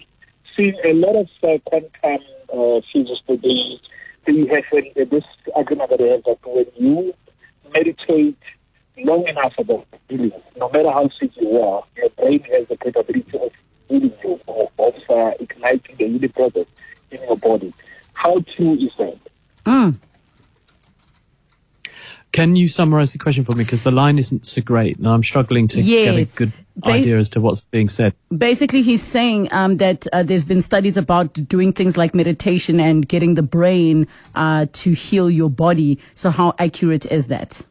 seen 0.56 0.76
a 0.84 0.92
lot 0.92 1.16
of 1.16 1.28
uh, 1.42 1.58
quantum 1.64 2.24
uh, 2.54 2.80
physicists, 2.92 3.24
they, 3.26 4.32
they 4.32 4.46
have 4.46 4.64
uh, 4.72 5.04
this 5.10 5.24
argument 5.56 5.90
that 5.90 5.98
they 5.98 6.10
have 6.10 6.22
that 6.22 6.38
when 6.46 6.66
you 6.76 7.12
meditate 7.74 8.38
long 8.98 9.26
enough 9.26 9.54
about 9.58 9.84
healing, 10.08 10.30
no 10.56 10.70
matter 10.70 10.92
how 10.92 11.10
sick 11.18 11.32
you 11.40 11.60
are, 11.60 11.82
your 11.96 12.10
brain 12.10 12.44
has 12.52 12.68
the 12.68 12.76
capability 12.76 13.36
of 13.36 13.50
healing 13.88 14.12
you, 14.22 14.40
or 14.46 14.70
of 14.78 14.94
uh, 15.10 15.32
igniting 15.40 15.96
the 15.96 16.06
healing 16.06 16.28
process 16.28 16.66
in 17.10 17.22
your 17.22 17.36
body. 17.36 17.72
How 18.14 18.40
true 18.56 18.74
is 18.74 18.90
that? 18.98 19.18
Mm. 19.64 19.98
Can 22.32 22.55
you 22.66 22.70
summarize 22.70 23.12
the 23.12 23.18
question 23.18 23.44
for 23.44 23.52
me? 23.52 23.62
Because 23.62 23.84
the 23.84 23.92
line 23.92 24.18
isn't 24.18 24.44
so 24.44 24.60
great, 24.60 24.98
and 24.98 25.06
I'm 25.06 25.22
struggling 25.22 25.68
to 25.68 25.82
get 25.82 26.16
a 26.16 26.24
good 26.24 26.52
Ba- 26.74 26.90
idea 26.90 27.16
as 27.16 27.28
to 27.30 27.40
what's 27.40 27.60
being 27.60 27.88
said. 27.88 28.12
Basically, 28.36 28.82
he's 28.82 29.02
saying 29.02 29.48
um, 29.52 29.76
that 29.76 30.06
uh, 30.12 30.24
there's 30.24 30.44
been 30.44 30.60
studies 30.60 30.96
about 30.96 31.32
doing 31.32 31.72
things 31.72 31.96
like 31.96 32.12
meditation 32.14 32.80
and 32.80 33.06
getting 33.06 33.34
the 33.34 33.42
brain 33.42 34.08
uh, 34.34 34.66
to 34.72 34.92
heal 34.92 35.30
your 35.30 35.48
body. 35.48 36.00
So, 36.14 36.30
how 36.30 36.54
accurate 36.58 37.06
is 37.06 37.28
that? 37.28 37.62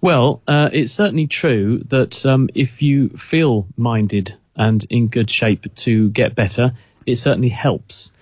Well, 0.00 0.42
uh, 0.46 0.70
it's 0.72 0.92
certainly 0.92 1.26
true 1.26 1.82
that 1.88 2.24
um, 2.24 2.48
if 2.54 2.80
you 2.80 3.08
feel 3.10 3.66
minded 3.76 4.36
and 4.54 4.86
in 4.90 5.08
good 5.08 5.28
shape 5.30 5.66
to 5.74 6.10
get 6.10 6.36
better, 6.36 6.72
it 7.04 7.16
certainly 7.16 7.48
helps. 7.48 8.12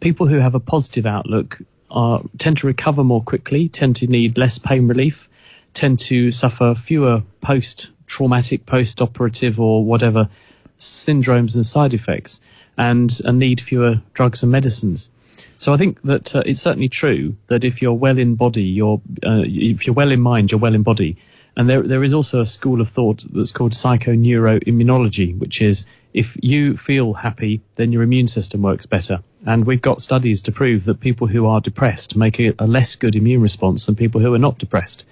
People 0.00 0.26
who 0.26 0.36
have 0.36 0.54
a 0.54 0.60
positive 0.60 1.04
outlook 1.04 1.58
are, 1.90 2.22
tend 2.38 2.58
to 2.58 2.66
recover 2.66 3.04
more 3.04 3.22
quickly, 3.22 3.68
tend 3.68 3.96
to 3.96 4.06
need 4.06 4.38
less 4.38 4.58
pain 4.58 4.88
relief, 4.88 5.28
tend 5.74 5.98
to 6.00 6.32
suffer 6.32 6.74
fewer 6.74 7.22
post 7.40 7.90
traumatic, 8.06 8.66
post 8.66 9.00
operative, 9.02 9.58
or 9.60 9.84
whatever 9.84 10.28
syndromes 10.78 11.54
and 11.54 11.66
side 11.66 11.94
effects, 11.94 12.40
and, 12.78 13.20
and 13.24 13.38
need 13.38 13.60
fewer 13.60 14.00
drugs 14.14 14.42
and 14.42 14.52
medicines. 14.52 15.10
So 15.58 15.74
I 15.74 15.76
think 15.76 16.00
that 16.02 16.34
uh, 16.34 16.42
it's 16.46 16.62
certainly 16.62 16.88
true 16.88 17.34
that 17.48 17.64
if 17.64 17.80
you're 17.82 17.92
well 17.92 18.18
in 18.18 18.34
body, 18.36 18.62
you're 18.62 19.00
uh, 19.24 19.42
if 19.44 19.86
you're 19.86 19.94
well 19.94 20.12
in 20.12 20.20
mind, 20.20 20.50
you're 20.50 20.60
well 20.60 20.74
in 20.74 20.82
body. 20.82 21.16
And 21.56 21.68
there 21.68 21.82
there 21.82 22.04
is 22.04 22.12
also 22.12 22.40
a 22.40 22.46
school 22.46 22.80
of 22.80 22.90
thought 22.90 23.24
that's 23.32 23.52
called 23.52 23.72
psychoneuroimmunology, 23.72 25.38
which 25.38 25.62
is 25.62 25.86
If 26.16 26.34
you 26.40 26.78
feel 26.78 27.12
happy, 27.12 27.60
then 27.74 27.92
your 27.92 28.02
immune 28.02 28.26
system 28.26 28.62
works 28.62 28.86
better. 28.86 29.20
And 29.46 29.64
we've 29.64 29.80
got 29.80 30.02
studies 30.02 30.40
to 30.42 30.52
prove 30.52 30.84
that 30.84 31.00
people 31.00 31.28
who 31.28 31.46
are 31.46 31.60
depressed 31.60 32.16
make 32.16 32.40
a, 32.40 32.52
a 32.58 32.66
less 32.66 32.96
good 32.96 33.14
immune 33.14 33.40
response 33.40 33.86
than 33.86 33.94
people 33.94 34.20
who 34.20 34.34
are 34.34 34.38
not 34.38 34.58
depressed. 34.58 35.04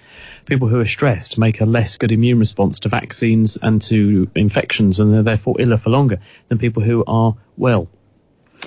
People 0.45 0.67
who 0.67 0.79
are 0.79 0.85
stressed 0.85 1.37
make 1.37 1.61
a 1.61 1.65
less 1.65 1.97
good 1.97 2.11
immune 2.11 2.37
response 2.37 2.79
to 2.81 2.89
vaccines 2.89 3.57
and 3.61 3.81
to 3.83 4.29
infections 4.35 4.99
and 4.99 5.15
are 5.15 5.23
therefore 5.23 5.59
iller 5.59 5.77
for 5.77 5.89
longer 5.89 6.19
than 6.49 6.57
people 6.57 6.83
who 6.83 7.03
are 7.07 7.33
well. 7.55 7.87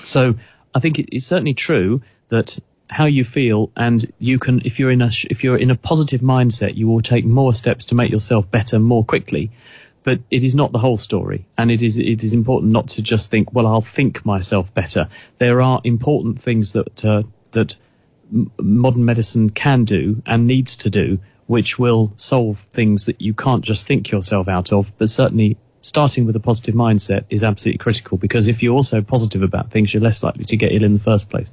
So 0.04 0.34
I 0.74 0.80
think 0.80 0.98
it, 0.98 1.14
it's 1.14 1.26
certainly 1.26 1.54
true 1.54 2.00
that 2.30 2.58
how 2.90 3.04
you 3.04 3.24
feel 3.24 3.70
and 3.76 4.10
you 4.18 4.38
can 4.38 4.62
if 4.64 4.78
you're 4.78 4.90
in 4.90 5.02
a 5.02 5.10
if 5.28 5.44
you're 5.44 5.58
in 5.58 5.70
a 5.70 5.76
positive 5.76 6.22
mindset 6.22 6.74
you 6.74 6.88
will 6.88 7.02
take 7.02 7.24
more 7.24 7.52
steps 7.52 7.84
to 7.84 7.94
make 7.94 8.10
yourself 8.10 8.50
better 8.50 8.78
more 8.78 9.04
quickly 9.04 9.50
but 10.04 10.20
it 10.30 10.42
is 10.42 10.54
not 10.54 10.72
the 10.72 10.78
whole 10.78 10.96
story 10.96 11.46
and 11.56 11.70
it 11.70 11.82
is 11.82 11.98
it 11.98 12.22
is 12.24 12.34
important 12.34 12.72
not 12.72 12.88
to 12.88 13.02
just 13.02 13.30
think 13.30 13.52
well 13.52 13.66
I'll 13.66 13.80
think 13.80 14.24
myself 14.24 14.72
better 14.74 15.08
there 15.38 15.60
are 15.60 15.80
important 15.84 16.40
things 16.40 16.72
that 16.72 17.04
uh, 17.04 17.22
that 17.52 17.76
modern 18.58 19.04
medicine 19.04 19.50
can 19.50 19.84
do 19.84 20.22
and 20.26 20.46
needs 20.46 20.76
to 20.78 20.90
do 20.90 21.18
which 21.46 21.78
will 21.78 22.12
solve 22.16 22.66
things 22.70 23.06
that 23.06 23.20
you 23.22 23.32
can't 23.32 23.64
just 23.64 23.86
think 23.86 24.10
yourself 24.10 24.48
out 24.48 24.72
of 24.72 24.92
but 24.98 25.08
certainly 25.08 25.56
starting 25.80 26.26
with 26.26 26.36
a 26.36 26.40
positive 26.40 26.74
mindset 26.74 27.24
is 27.30 27.42
absolutely 27.42 27.78
critical 27.78 28.18
because 28.18 28.48
if 28.48 28.62
you're 28.62 28.74
also 28.74 29.00
positive 29.00 29.42
about 29.42 29.70
things 29.70 29.94
you're 29.94 30.02
less 30.02 30.22
likely 30.22 30.44
to 30.44 30.56
get 30.56 30.72
ill 30.72 30.84
in 30.84 30.94
the 30.94 31.00
first 31.00 31.30
place 31.30 31.50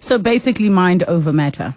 So 0.00 0.18
basically, 0.18 0.68
mind 0.68 1.02
over 1.04 1.32
matter. 1.32 1.76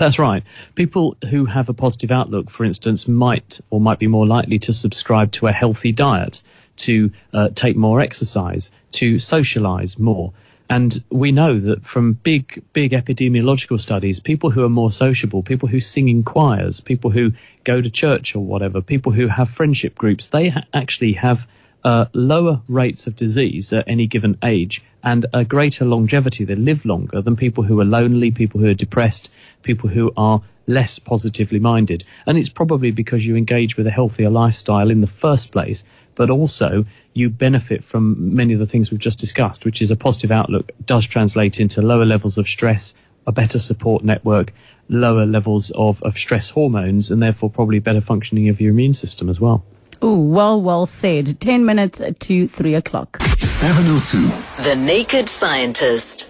That's 0.00 0.18
right. 0.18 0.42
People 0.76 1.14
who 1.28 1.44
have 1.44 1.68
a 1.68 1.74
positive 1.74 2.10
outlook, 2.10 2.48
for 2.48 2.64
instance, 2.64 3.06
might 3.06 3.60
or 3.68 3.82
might 3.82 3.98
be 3.98 4.06
more 4.06 4.26
likely 4.26 4.58
to 4.60 4.72
subscribe 4.72 5.30
to 5.32 5.46
a 5.46 5.52
healthy 5.52 5.92
diet, 5.92 6.42
to 6.78 7.10
uh, 7.34 7.50
take 7.54 7.76
more 7.76 8.00
exercise, 8.00 8.70
to 8.92 9.18
socialize 9.18 9.98
more. 9.98 10.32
And 10.70 11.04
we 11.10 11.32
know 11.32 11.60
that 11.60 11.84
from 11.84 12.14
big, 12.14 12.62
big 12.72 12.92
epidemiological 12.92 13.78
studies, 13.78 14.20
people 14.20 14.48
who 14.48 14.64
are 14.64 14.70
more 14.70 14.90
sociable, 14.90 15.42
people 15.42 15.68
who 15.68 15.80
sing 15.80 16.08
in 16.08 16.22
choirs, 16.22 16.80
people 16.80 17.10
who 17.10 17.32
go 17.64 17.82
to 17.82 17.90
church 17.90 18.34
or 18.34 18.42
whatever, 18.42 18.80
people 18.80 19.12
who 19.12 19.28
have 19.28 19.50
friendship 19.50 19.96
groups, 19.96 20.28
they 20.28 20.48
ha- 20.48 20.64
actually 20.72 21.12
have 21.12 21.46
uh, 21.84 22.06
lower 22.12 22.60
rates 22.68 23.06
of 23.06 23.16
disease 23.16 23.72
at 23.72 23.88
any 23.88 24.06
given 24.06 24.36
age 24.42 24.82
and 25.02 25.26
a 25.32 25.44
greater 25.44 25.84
longevity. 25.84 26.44
They 26.44 26.54
live 26.54 26.84
longer 26.84 27.22
than 27.22 27.36
people 27.36 27.64
who 27.64 27.80
are 27.80 27.84
lonely, 27.84 28.30
people 28.30 28.60
who 28.60 28.66
are 28.66 28.74
depressed, 28.74 29.30
people 29.62 29.88
who 29.88 30.12
are 30.16 30.42
less 30.66 30.98
positively 30.98 31.58
minded. 31.58 32.04
And 32.26 32.38
it's 32.38 32.48
probably 32.48 32.90
because 32.90 33.26
you 33.26 33.36
engage 33.36 33.76
with 33.76 33.86
a 33.86 33.90
healthier 33.90 34.30
lifestyle 34.30 34.90
in 34.90 35.00
the 35.00 35.06
first 35.06 35.52
place, 35.52 35.82
but 36.14 36.30
also 36.30 36.84
you 37.14 37.28
benefit 37.30 37.82
from 37.82 38.34
many 38.34 38.52
of 38.52 38.60
the 38.60 38.66
things 38.66 38.90
we've 38.90 39.00
just 39.00 39.18
discussed, 39.18 39.64
which 39.64 39.82
is 39.82 39.90
a 39.90 39.96
positive 39.96 40.30
outlook 40.30 40.70
does 40.86 41.06
translate 41.06 41.58
into 41.58 41.82
lower 41.82 42.04
levels 42.04 42.38
of 42.38 42.48
stress, 42.48 42.94
a 43.26 43.32
better 43.32 43.58
support 43.58 44.04
network, 44.04 44.52
lower 44.88 45.26
levels 45.26 45.70
of, 45.72 46.02
of 46.02 46.16
stress 46.16 46.50
hormones, 46.50 47.10
and 47.10 47.22
therefore 47.22 47.50
probably 47.50 47.78
better 47.78 48.00
functioning 48.00 48.48
of 48.48 48.60
your 48.60 48.70
immune 48.70 48.94
system 48.94 49.28
as 49.28 49.40
well. 49.40 49.64
Ooh, 50.02 50.16
well, 50.18 50.60
well 50.60 50.86
said. 50.86 51.40
10 51.40 51.64
minutes 51.64 52.00
to 52.20 52.48
3 52.48 52.74
o'clock. 52.74 53.20
702. 53.40 54.62
The 54.64 54.76
Naked 54.76 55.28
Scientist. 55.28 56.28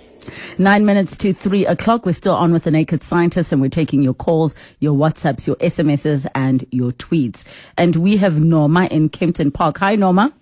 Nine 0.58 0.84
minutes 0.84 1.16
to 1.18 1.32
three 1.32 1.64
o'clock. 1.64 2.04
We're 2.04 2.12
still 2.12 2.34
on 2.34 2.52
with 2.52 2.64
the 2.64 2.70
Naked 2.70 3.02
Scientist 3.02 3.50
and 3.52 3.60
we're 3.60 3.70
taking 3.70 4.02
your 4.02 4.12
calls, 4.14 4.54
your 4.78 4.94
WhatsApps, 4.94 5.46
your 5.46 5.56
SMSs, 5.56 6.26
and 6.34 6.66
your 6.70 6.90
tweets. 6.92 7.44
And 7.78 7.96
we 7.96 8.16
have 8.18 8.38
Norma 8.40 8.84
in 8.86 9.08
Kempton 9.08 9.50
Park. 9.50 9.78
Hi, 9.78 9.94
Norma. 9.96 10.32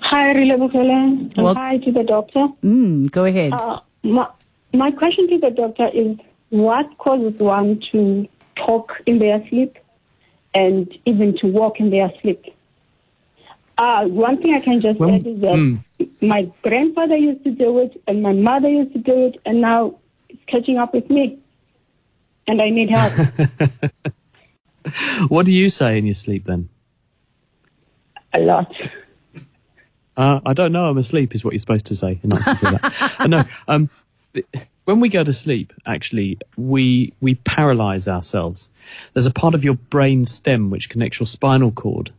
Hi, 0.00 0.32
Rilebukele. 0.32 1.36
Wel- 1.36 1.48
And 1.48 1.58
hi 1.58 1.78
to 1.78 1.92
the 1.92 2.04
doctor. 2.04 2.48
Mm, 2.64 3.10
go 3.10 3.24
ahead. 3.24 3.52
Uh, 3.52 3.80
my, 4.02 4.26
my 4.72 4.90
question 4.90 5.28
to 5.28 5.38
the 5.38 5.50
doctor 5.50 5.88
is 5.92 6.16
what 6.50 6.96
causes 6.98 7.38
one 7.38 7.80
to 7.92 8.26
talk 8.56 8.94
in 9.04 9.18
their 9.18 9.46
sleep 9.48 9.76
and 10.56 10.92
even 11.04 11.36
to 11.38 11.46
walk 11.46 11.80
in 11.80 11.90
their 11.90 12.10
sleep? 12.20 12.44
Uh, 13.78 14.06
one 14.06 14.40
thing 14.40 14.54
I 14.54 14.60
can 14.60 14.80
just 14.80 14.98
Well, 14.98 15.14
add 15.14 15.26
is 15.26 15.40
that 15.40 15.54
mm. 15.54 15.80
my 16.20 16.50
grandfather 16.62 17.16
used 17.16 17.44
to 17.44 17.50
do 17.50 17.78
it 17.80 18.00
and 18.06 18.22
my 18.22 18.32
mother 18.32 18.68
used 18.68 18.92
to 18.94 18.98
do 18.98 19.26
it 19.26 19.40
and 19.44 19.60
now 19.60 19.98
it's 20.28 20.42
catching 20.46 20.78
up 20.78 20.94
with 20.94 21.08
me. 21.10 21.38
And 22.48 22.62
I 22.62 22.70
need 22.70 22.90
help. 22.90 23.12
What 25.28 25.46
do 25.46 25.52
you 25.52 25.68
say 25.68 25.98
in 25.98 26.06
your 26.06 26.14
sleep 26.14 26.44
then? 26.44 26.68
a 28.36 28.40
lot. 28.40 28.72
Uh, 30.16 30.40
I 30.46 30.52
don't 30.52 30.72
know. 30.72 30.86
I'm 30.86 30.98
asleep, 30.98 31.34
is 31.34 31.44
what 31.44 31.52
you're 31.52 31.60
supposed 31.60 31.86
to 31.86 31.96
say 31.96 32.20
in 32.22 32.32
answer 32.32 32.54
to 32.54 32.70
that. 32.70 33.14
uh, 33.18 33.26
no. 33.26 33.44
Um, 33.68 33.90
when 34.86 35.00
we 35.00 35.08
go 35.08 35.24
to 35.24 35.32
sleep, 35.32 35.72
actually, 35.84 36.38
we 36.56 37.12
we 37.20 37.34
paralyze 37.34 38.06
ourselves. 38.06 38.68
There's 39.12 39.26
a 39.26 39.32
part 39.32 39.54
of 39.54 39.64
your 39.64 39.74
brain 39.74 40.24
stem 40.24 40.70
which 40.70 40.88
connects 40.88 41.18
your 41.18 41.26
spinal 41.26 41.72
cord, 41.72 42.12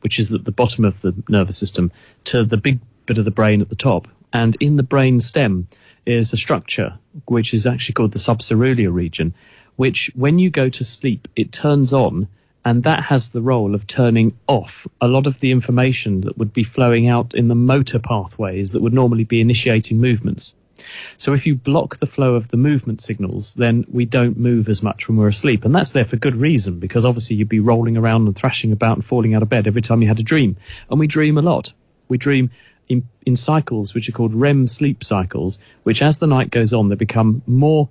which 0.00 0.20
is 0.20 0.32
at 0.32 0.44
the 0.44 0.52
bottom 0.52 0.84
of 0.84 1.00
the 1.00 1.12
nervous 1.28 1.58
system, 1.58 1.90
to 2.24 2.44
the 2.44 2.56
big 2.56 2.78
bit 3.06 3.18
of 3.18 3.24
the 3.24 3.32
brain 3.32 3.60
at 3.60 3.68
the 3.68 3.74
top. 3.74 4.06
And 4.32 4.56
in 4.60 4.76
the 4.76 4.84
brain 4.84 5.18
stem 5.18 5.66
is 6.06 6.32
a 6.32 6.36
structure 6.36 6.96
which 7.26 7.52
is 7.52 7.66
actually 7.66 7.94
called 7.94 8.12
the 8.12 8.20
subcerulear 8.20 8.92
region, 8.92 9.34
which 9.74 10.08
when 10.14 10.38
you 10.38 10.50
go 10.50 10.68
to 10.68 10.84
sleep, 10.84 11.26
it 11.34 11.50
turns 11.50 11.92
on 11.92 12.28
and 12.64 12.84
that 12.84 13.02
has 13.02 13.28
the 13.28 13.42
role 13.42 13.74
of 13.74 13.88
turning 13.88 14.38
off 14.46 14.86
a 15.00 15.08
lot 15.08 15.26
of 15.26 15.40
the 15.40 15.50
information 15.50 16.20
that 16.22 16.38
would 16.38 16.52
be 16.52 16.64
flowing 16.64 17.08
out 17.08 17.34
in 17.34 17.48
the 17.48 17.54
motor 17.56 17.98
pathways 17.98 18.70
that 18.70 18.82
would 18.82 18.94
normally 18.94 19.24
be 19.24 19.40
initiating 19.40 20.00
movements. 20.00 20.54
So 21.16 21.32
if 21.32 21.46
you 21.46 21.54
block 21.54 21.98
the 21.98 22.06
flow 22.06 22.34
of 22.34 22.48
the 22.48 22.56
movement 22.56 23.02
signals, 23.02 23.54
then 23.54 23.84
we 23.90 24.04
don't 24.04 24.38
move 24.38 24.68
as 24.68 24.82
much 24.82 25.08
when 25.08 25.16
we're 25.16 25.28
asleep. 25.28 25.64
And 25.64 25.74
that's 25.74 25.92
there 25.92 26.04
for 26.04 26.16
good 26.16 26.36
reason, 26.36 26.78
because 26.78 27.04
obviously 27.04 27.36
you'd 27.36 27.48
be 27.48 27.60
rolling 27.60 27.96
around 27.96 28.26
and 28.26 28.36
thrashing 28.36 28.72
about 28.72 28.96
and 28.96 29.04
falling 29.04 29.34
out 29.34 29.42
of 29.42 29.48
bed 29.48 29.66
every 29.66 29.82
time 29.82 30.02
you 30.02 30.08
had 30.08 30.20
a 30.20 30.24
dream. 30.24 30.56
And 30.90 31.00
we 31.00 31.06
dream 31.06 31.38
a 31.38 31.42
lot. 31.42 31.72
We 32.08 32.18
dream 32.18 32.50
in, 32.88 33.08
in 33.26 33.36
cycles 33.36 33.94
which 33.94 34.08
are 34.08 34.12
called 34.12 34.34
REM 34.34 34.68
sleep 34.68 35.02
cycles, 35.02 35.58
which 35.84 36.02
as 36.02 36.18
the 36.18 36.26
night 36.26 36.50
goes 36.50 36.72
on, 36.72 36.88
they 36.88 36.96
become 36.96 37.42
more 37.46 37.88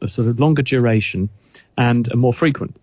uh, 0.00 0.06
sort 0.06 0.28
of 0.28 0.40
longer 0.40 0.62
duration 0.62 1.28
and 1.76 2.14
more 2.14 2.32
frequent. 2.32 2.76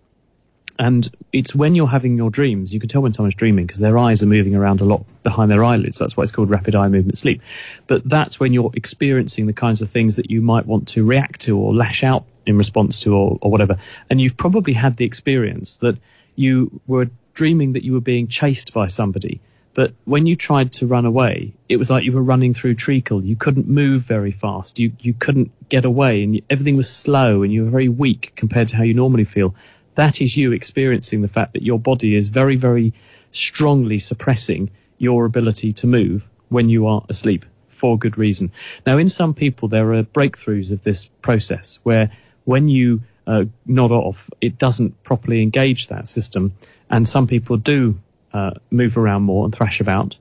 And 0.80 1.12
it's 1.34 1.54
when 1.54 1.76
you're 1.76 1.88
having 1.88 2.16
your 2.16 2.30
dreams, 2.30 2.74
you 2.74 2.80
can 2.80 2.88
tell 2.88 3.02
when 3.02 3.12
someone's 3.12 3.36
dreaming 3.36 3.66
because 3.68 3.82
their 3.82 3.98
eyes 3.98 4.24
are 4.24 4.28
moving 4.28 4.56
around 4.56 4.80
a 4.80 4.86
lot 4.86 5.04
behind 5.24 5.52
their 5.52 5.62
eyelids. 5.62 6.00
That's 6.00 6.16
why 6.16 6.24
it's 6.24 6.32
called 6.32 6.50
rapid 6.50 6.74
eye 6.74 6.88
movement 6.88 7.18
sleep. 7.18 7.42
But 7.88 8.08
that's 8.08 8.40
when 8.40 8.54
you're 8.54 8.72
experiencing 8.74 9.46
the 9.46 9.54
kinds 9.54 9.82
of 9.82 9.90
things 9.90 10.16
that 10.16 10.32
you 10.32 10.42
might 10.42 10.66
want 10.66 10.88
to 10.90 11.06
react 11.06 11.42
to 11.42 11.58
or 11.58 11.76
lash 11.76 12.02
out 12.02 12.24
in 12.46 12.58
response 12.58 12.98
to 13.00 13.14
or, 13.14 13.38
or 13.42 13.52
whatever. 13.52 13.78
And 14.10 14.22
you've 14.22 14.38
probably 14.38 14.72
had 14.72 14.96
the 14.96 15.04
experience 15.04 15.76
that 15.78 15.98
you 16.36 16.80
were 16.88 17.10
dreaming 17.34 17.74
that 17.74 17.84
you 17.84 17.92
were 17.92 18.00
being 18.00 18.30
chased 18.30 18.72
by 18.72 18.88
somebody. 18.88 19.42
But 19.74 19.94
when 20.06 20.26
you 20.26 20.38
tried 20.38 20.72
to 20.74 20.88
run 20.88 21.06
away, 21.06 21.54
it 21.68 21.76
was 21.76 21.90
like 21.90 22.06
you 22.06 22.14
were 22.14 22.24
running 22.24 22.54
through 22.54 22.76
treacle. 22.76 23.24
You 23.24 23.36
couldn't 23.36 23.68
move 23.68 24.04
very 24.04 24.32
fast. 24.32 24.80
You, 24.80 24.94
you 25.02 25.14
couldn't 25.14 25.52
get 25.68 25.84
away 25.84 26.24
and 26.24 26.42
everything 26.50 26.78
was 26.78 26.90
slow 26.90 27.44
and 27.44 27.52
you 27.52 27.66
were 27.66 27.70
very 27.70 27.90
weak 27.90 28.32
compared 28.38 28.70
to 28.70 28.78
how 28.78 28.84
you 28.84 28.94
normally 28.94 29.26
feel 29.26 29.54
that 30.00 30.22
is 30.22 30.38
you 30.38 30.54
experiencing 30.54 31.22
the 31.22 31.28
fact 31.28 31.52
that 31.52 31.62
your 31.62 31.78
body 31.78 32.16
is 32.16 32.30
very, 32.30 32.56
very 32.56 32.94
strongly 33.34 34.00
suppressing 34.00 34.72
your 34.98 35.26
ability 35.26 35.74
to 35.74 35.86
move 35.86 36.26
when 36.48 36.70
you 36.70 36.88
are 36.88 37.04
asleep 37.10 37.46
for 37.68 37.98
good 37.98 38.18
reason. 38.18 38.50
Now, 38.86 38.98
in 38.98 39.10
some 39.10 39.34
people, 39.34 39.68
there 39.68 39.94
are 39.94 40.04
breakthroughs 40.04 40.72
of 40.72 40.82
this 40.84 41.04
process 41.22 41.82
where 41.84 42.10
when 42.46 42.70
you 42.70 43.02
uh, 43.28 43.44
nod 43.66 43.92
off, 43.92 44.30
it 44.40 44.58
doesn't 44.58 45.04
properly 45.04 45.42
engage 45.42 45.88
that 45.88 46.08
system. 46.08 46.54
And 46.90 47.06
some 47.06 47.28
people 47.28 47.58
do 47.58 48.00
uh, 48.32 48.52
move 48.72 48.98
around 48.98 49.24
more 49.24 49.44
and 49.44 49.54
thrash 49.54 49.82
about. 49.82 50.18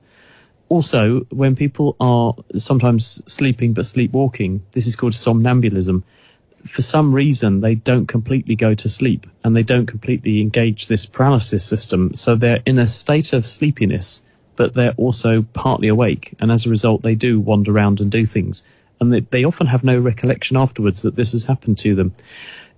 Also, 0.67 1.21
when 1.29 1.55
people 1.55 1.95
are 2.01 2.35
sometimes 2.57 3.21
sleeping 3.31 3.71
but 3.71 3.85
sleepwalking, 3.85 4.61
this 4.73 4.87
is 4.87 4.97
called 4.97 5.13
somnambulism 5.13 6.03
for 6.65 6.81
some 6.81 7.13
reason 7.13 7.61
they 7.61 7.75
don't 7.75 8.07
completely 8.07 8.55
go 8.55 8.73
to 8.73 8.89
sleep 8.89 9.27
and 9.43 9.55
they 9.55 9.63
don't 9.63 9.85
completely 9.85 10.41
engage 10.41 10.87
this 10.87 11.05
paralysis 11.05 11.65
system. 11.65 12.13
So 12.15 12.35
they're 12.35 12.61
in 12.65 12.79
a 12.79 12.87
state 12.87 13.33
of 13.33 13.47
sleepiness, 13.47 14.21
but 14.55 14.73
they're 14.73 14.93
also 14.97 15.43
partly 15.53 15.87
awake. 15.87 16.35
And 16.39 16.51
as 16.51 16.65
a 16.65 16.69
result, 16.69 17.01
they 17.01 17.15
do 17.15 17.39
wander 17.39 17.71
around 17.71 18.01
and 18.01 18.11
do 18.11 18.25
things. 18.25 18.63
And 18.99 19.13
they, 19.13 19.21
they 19.21 19.43
often 19.43 19.67
have 19.67 19.83
no 19.83 19.97
recollection 19.97 20.57
afterwards 20.57 21.01
that 21.03 21.15
this 21.15 21.31
has 21.31 21.45
happened 21.45 21.77
to 21.79 21.95
them. 21.95 22.13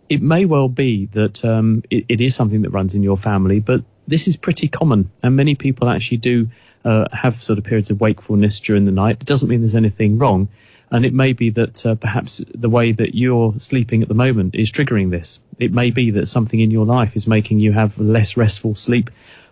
It 0.10 0.22
may 0.22 0.46
well 0.46 0.68
be 0.68 1.08
that 1.14 1.44
um, 1.44 1.84
it, 1.90 2.06
it 2.10 2.22
is 2.22 2.36
something 2.36 2.62
that 2.62 2.70
runs 2.70 2.96
in 2.96 3.02
your 3.02 3.18
family, 3.18 3.60
but 3.60 3.84
this 4.08 4.28
is 4.28 4.36
pretty 4.36 4.68
common. 4.68 5.10
And 5.24 5.36
many 5.36 5.56
people 5.56 5.90
actually 5.90 6.18
do 6.18 6.50
uh, 6.86 7.06
have 7.14 7.42
sort 7.42 7.58
of 7.58 7.66
periods 7.66 7.90
of 7.90 8.02
wakefulness 8.02 8.60
during 8.60 8.86
the 8.86 8.92
night. 8.92 9.18
It 9.22 9.26
doesn't 9.26 9.48
mean 9.48 9.62
there's 9.62 9.76
anything 9.76 10.18
wrong. 10.18 10.50
And 10.92 11.06
it 11.06 11.14
may 11.14 11.32
be 11.32 11.50
that 11.52 11.86
uh, 11.86 11.96
perhaps 11.96 12.42
the 12.54 12.70
way 12.70 12.92
that 12.92 13.16
you're 13.16 13.54
sleeping 13.58 14.02
at 14.02 14.10
the 14.10 14.14
moment 14.14 14.56
is 14.56 14.72
triggering 14.72 15.10
this. 15.10 15.40
It 15.58 15.72
may 15.72 15.90
be 15.90 16.12
that 16.12 16.28
something 16.28 16.60
in 16.60 16.70
your 16.70 16.86
life 16.86 17.16
is 17.16 17.28
making 17.28 17.60
you 17.60 17.72
have 17.72 17.98
less 17.98 18.36
restful 18.36 18.76
sleep, 18.76 19.10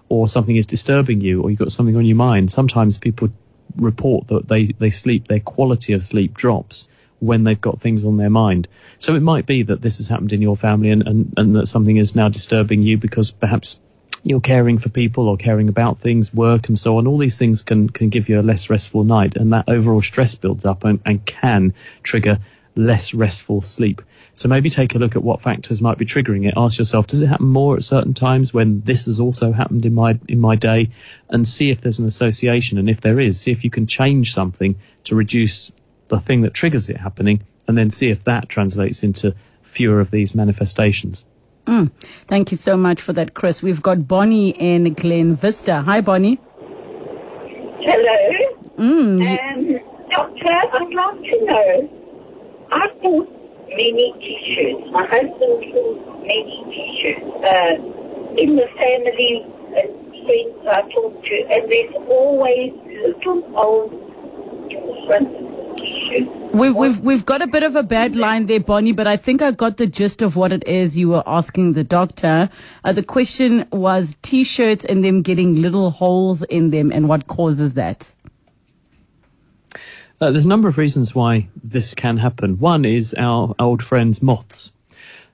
or 0.09 0.27
something 0.27 0.55
is 0.55 0.67
disturbing 0.67 1.21
you, 1.21 1.41
or 1.41 1.49
you've 1.49 1.59
got 1.59 1.71
something 1.71 1.95
on 1.95 2.05
your 2.05 2.17
mind, 2.17 2.51
sometimes 2.51 2.97
people 2.97 3.29
report 3.77 4.27
that 4.27 4.47
they, 4.47 4.65
they 4.79 4.89
sleep, 4.89 5.27
their 5.27 5.39
quality 5.39 5.93
of 5.93 6.03
sleep 6.03 6.33
drops 6.33 6.89
when 7.19 7.43
they've 7.43 7.61
got 7.61 7.79
things 7.79 8.03
on 8.03 8.17
their 8.17 8.29
mind. 8.29 8.67
So 8.97 9.15
it 9.15 9.21
might 9.21 9.45
be 9.45 9.63
that 9.63 9.81
this 9.81 9.97
has 9.97 10.07
happened 10.07 10.33
in 10.33 10.41
your 10.41 10.57
family 10.57 10.89
and, 10.89 11.07
and, 11.07 11.33
and 11.37 11.55
that 11.55 11.67
something 11.67 11.97
is 11.97 12.15
now 12.15 12.29
disturbing 12.29 12.81
you 12.81 12.97
because 12.97 13.31
perhaps 13.31 13.79
you're 14.23 14.41
caring 14.41 14.77
for 14.77 14.89
people 14.89 15.27
or 15.27 15.37
caring 15.37 15.69
about 15.69 15.99
things, 15.99 16.33
work 16.33 16.67
and 16.67 16.77
so 16.77 16.97
on. 16.97 17.07
All 17.07 17.17
these 17.17 17.37
things 17.37 17.61
can, 17.61 17.89
can 17.89 18.09
give 18.09 18.29
you 18.29 18.39
a 18.39 18.43
less 18.43 18.69
restful 18.69 19.03
night 19.03 19.35
and 19.35 19.51
that 19.53 19.65
overall 19.67 20.01
stress 20.01 20.35
builds 20.35 20.65
up 20.65 20.83
and, 20.83 20.99
and 21.05 21.25
can 21.25 21.73
trigger 22.03 22.39
less 22.75 23.13
restful 23.13 23.61
sleep. 23.61 24.01
So 24.33 24.47
maybe 24.47 24.69
take 24.69 24.95
a 24.95 24.99
look 24.99 25.15
at 25.15 25.23
what 25.23 25.41
factors 25.41 25.81
might 25.81 25.97
be 25.97 26.05
triggering 26.05 26.47
it. 26.47 26.53
Ask 26.55 26.77
yourself, 26.77 27.07
does 27.07 27.21
it 27.21 27.27
happen 27.27 27.47
more 27.47 27.75
at 27.75 27.83
certain 27.83 28.13
times 28.13 28.53
when 28.53 28.81
this 28.81 29.05
has 29.05 29.19
also 29.19 29.51
happened 29.51 29.85
in 29.85 29.93
my 29.93 30.17
in 30.29 30.39
my 30.39 30.55
day? 30.55 30.89
And 31.29 31.45
see 31.47 31.71
if 31.71 31.81
there's 31.81 31.99
an 31.99 32.07
association. 32.07 32.77
And 32.77 32.89
if 32.89 33.01
there 33.01 33.19
is, 33.19 33.39
see 33.39 33.51
if 33.51 33.63
you 33.63 33.69
can 33.69 33.85
change 33.85 34.33
something 34.33 34.75
to 35.05 35.15
reduce 35.15 35.71
the 36.07 36.19
thing 36.19 36.41
that 36.41 36.53
triggers 36.53 36.89
it 36.89 36.97
happening, 36.97 37.41
and 37.67 37.77
then 37.77 37.91
see 37.91 38.09
if 38.09 38.23
that 38.23 38.47
translates 38.49 39.03
into 39.03 39.35
fewer 39.63 39.99
of 39.99 40.11
these 40.11 40.33
manifestations. 40.33 41.25
Mm. 41.65 41.91
Thank 42.27 42.51
you 42.51 42.57
so 42.57 42.75
much 42.77 43.01
for 43.01 43.13
that, 43.13 43.33
Chris. 43.33 43.61
We've 43.61 43.81
got 43.81 44.07
Bonnie 44.07 44.49
in 44.51 44.93
Glen 44.93 45.35
Vista. 45.35 45.81
Hi, 45.81 46.01
Bonnie. 46.01 46.39
Hello. 47.81 48.17
Mm. 48.77 49.19
Um, 49.21 49.79
doctor, 50.11 50.51
I'd 50.51 50.93
like 50.93 51.21
to 51.23 51.45
know. 51.45 51.89
I 52.71 52.87
bought 53.01 53.29
many 53.69 54.13
t-shirts. 54.19 54.91
My 54.91 55.05
husband 55.05 55.73
bought 55.73 56.21
many 56.21 56.63
t-shirts. 56.69 57.45
Uh, 57.45 57.99
in 58.37 58.55
the 58.55 58.67
family 58.77 59.45
and 59.75 60.09
friends 60.25 60.67
I 60.69 60.81
talk 60.93 61.23
to, 61.23 61.35
and 61.49 61.69
there's 61.69 61.93
always 62.09 62.71
little 62.87 63.43
old 63.57 63.91
t-shirts. 64.69 65.48
We've, 66.51 66.75
we've, 66.75 66.99
we've 66.99 67.25
got 67.25 67.41
a 67.41 67.47
bit 67.47 67.63
of 67.63 67.75
a 67.75 67.83
bad 67.83 68.15
line 68.15 68.47
there, 68.47 68.59
Bonnie, 68.59 68.91
but 68.91 69.07
I 69.07 69.17
think 69.17 69.41
I 69.41 69.51
got 69.51 69.77
the 69.77 69.85
gist 69.85 70.21
of 70.21 70.35
what 70.35 70.51
it 70.51 70.67
is 70.67 70.97
you 70.97 71.09
were 71.09 71.23
asking 71.27 71.73
the 71.73 71.83
doctor. 71.83 72.49
Uh, 72.83 72.91
the 72.91 73.03
question 73.03 73.67
was 73.71 74.17
t-shirts 74.23 74.83
and 74.83 75.03
them 75.03 75.21
getting 75.21 75.55
little 75.57 75.91
holes 75.91 76.43
in 76.43 76.71
them 76.71 76.91
and 76.91 77.07
what 77.07 77.27
causes 77.27 77.75
that. 77.75 78.11
Uh, 80.19 80.31
there's 80.31 80.45
a 80.45 80.49
number 80.49 80.67
of 80.67 80.77
reasons 80.77 81.15
why 81.15 81.47
this 81.63 81.93
can 81.93 82.17
happen. 82.17 82.59
One 82.59 82.83
is 82.83 83.15
our 83.17 83.55
old 83.59 83.81
friends 83.81 84.21
moths. 84.21 84.73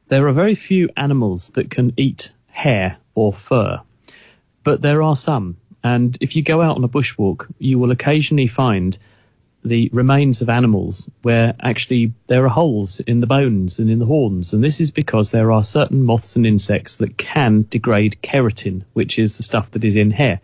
There 0.10 0.28
are 0.28 0.34
very 0.34 0.54
few 0.54 0.90
animals 0.98 1.50
that 1.56 1.72
can 1.72 1.92
eat 1.98 2.32
hair 2.50 2.98
or 3.16 3.34
fur, 3.34 3.82
but 4.64 4.82
there 4.82 5.02
are 5.02 5.16
some. 5.16 5.58
And 5.84 6.18
if 6.22 6.36
you 6.36 6.44
go 6.44 6.62
out 6.62 6.76
on 6.76 6.84
a 6.84 6.90
bushwalk, 6.90 7.48
you 7.58 7.80
will 7.80 7.92
occasionally 7.92 8.48
find 8.48 8.98
the 9.66 9.90
remains 9.92 10.42
of 10.42 10.50
animals 10.50 11.10
where 11.24 11.56
actually 11.62 12.14
there 12.28 12.46
are 12.46 12.50
holes 12.50 13.00
in 13.02 13.20
the 13.20 13.28
bones 13.28 13.80
and 13.80 13.90
in 13.90 14.00
the 14.00 14.06
horns. 14.06 14.54
And 14.54 14.64
this 14.64 14.80
is 14.80 14.92
because 14.92 15.32
there 15.32 15.52
are 15.52 15.64
certain 15.64 16.04
moths 16.04 16.36
and 16.36 16.46
insects 16.46 16.98
that 16.98 17.18
can 17.18 17.66
degrade 17.70 18.18
keratin, 18.22 18.84
which 18.94 19.18
is 19.18 19.38
the 19.38 19.44
stuff 19.44 19.72
that 19.72 19.84
is 19.84 19.96
in 19.96 20.12
hair. 20.12 20.40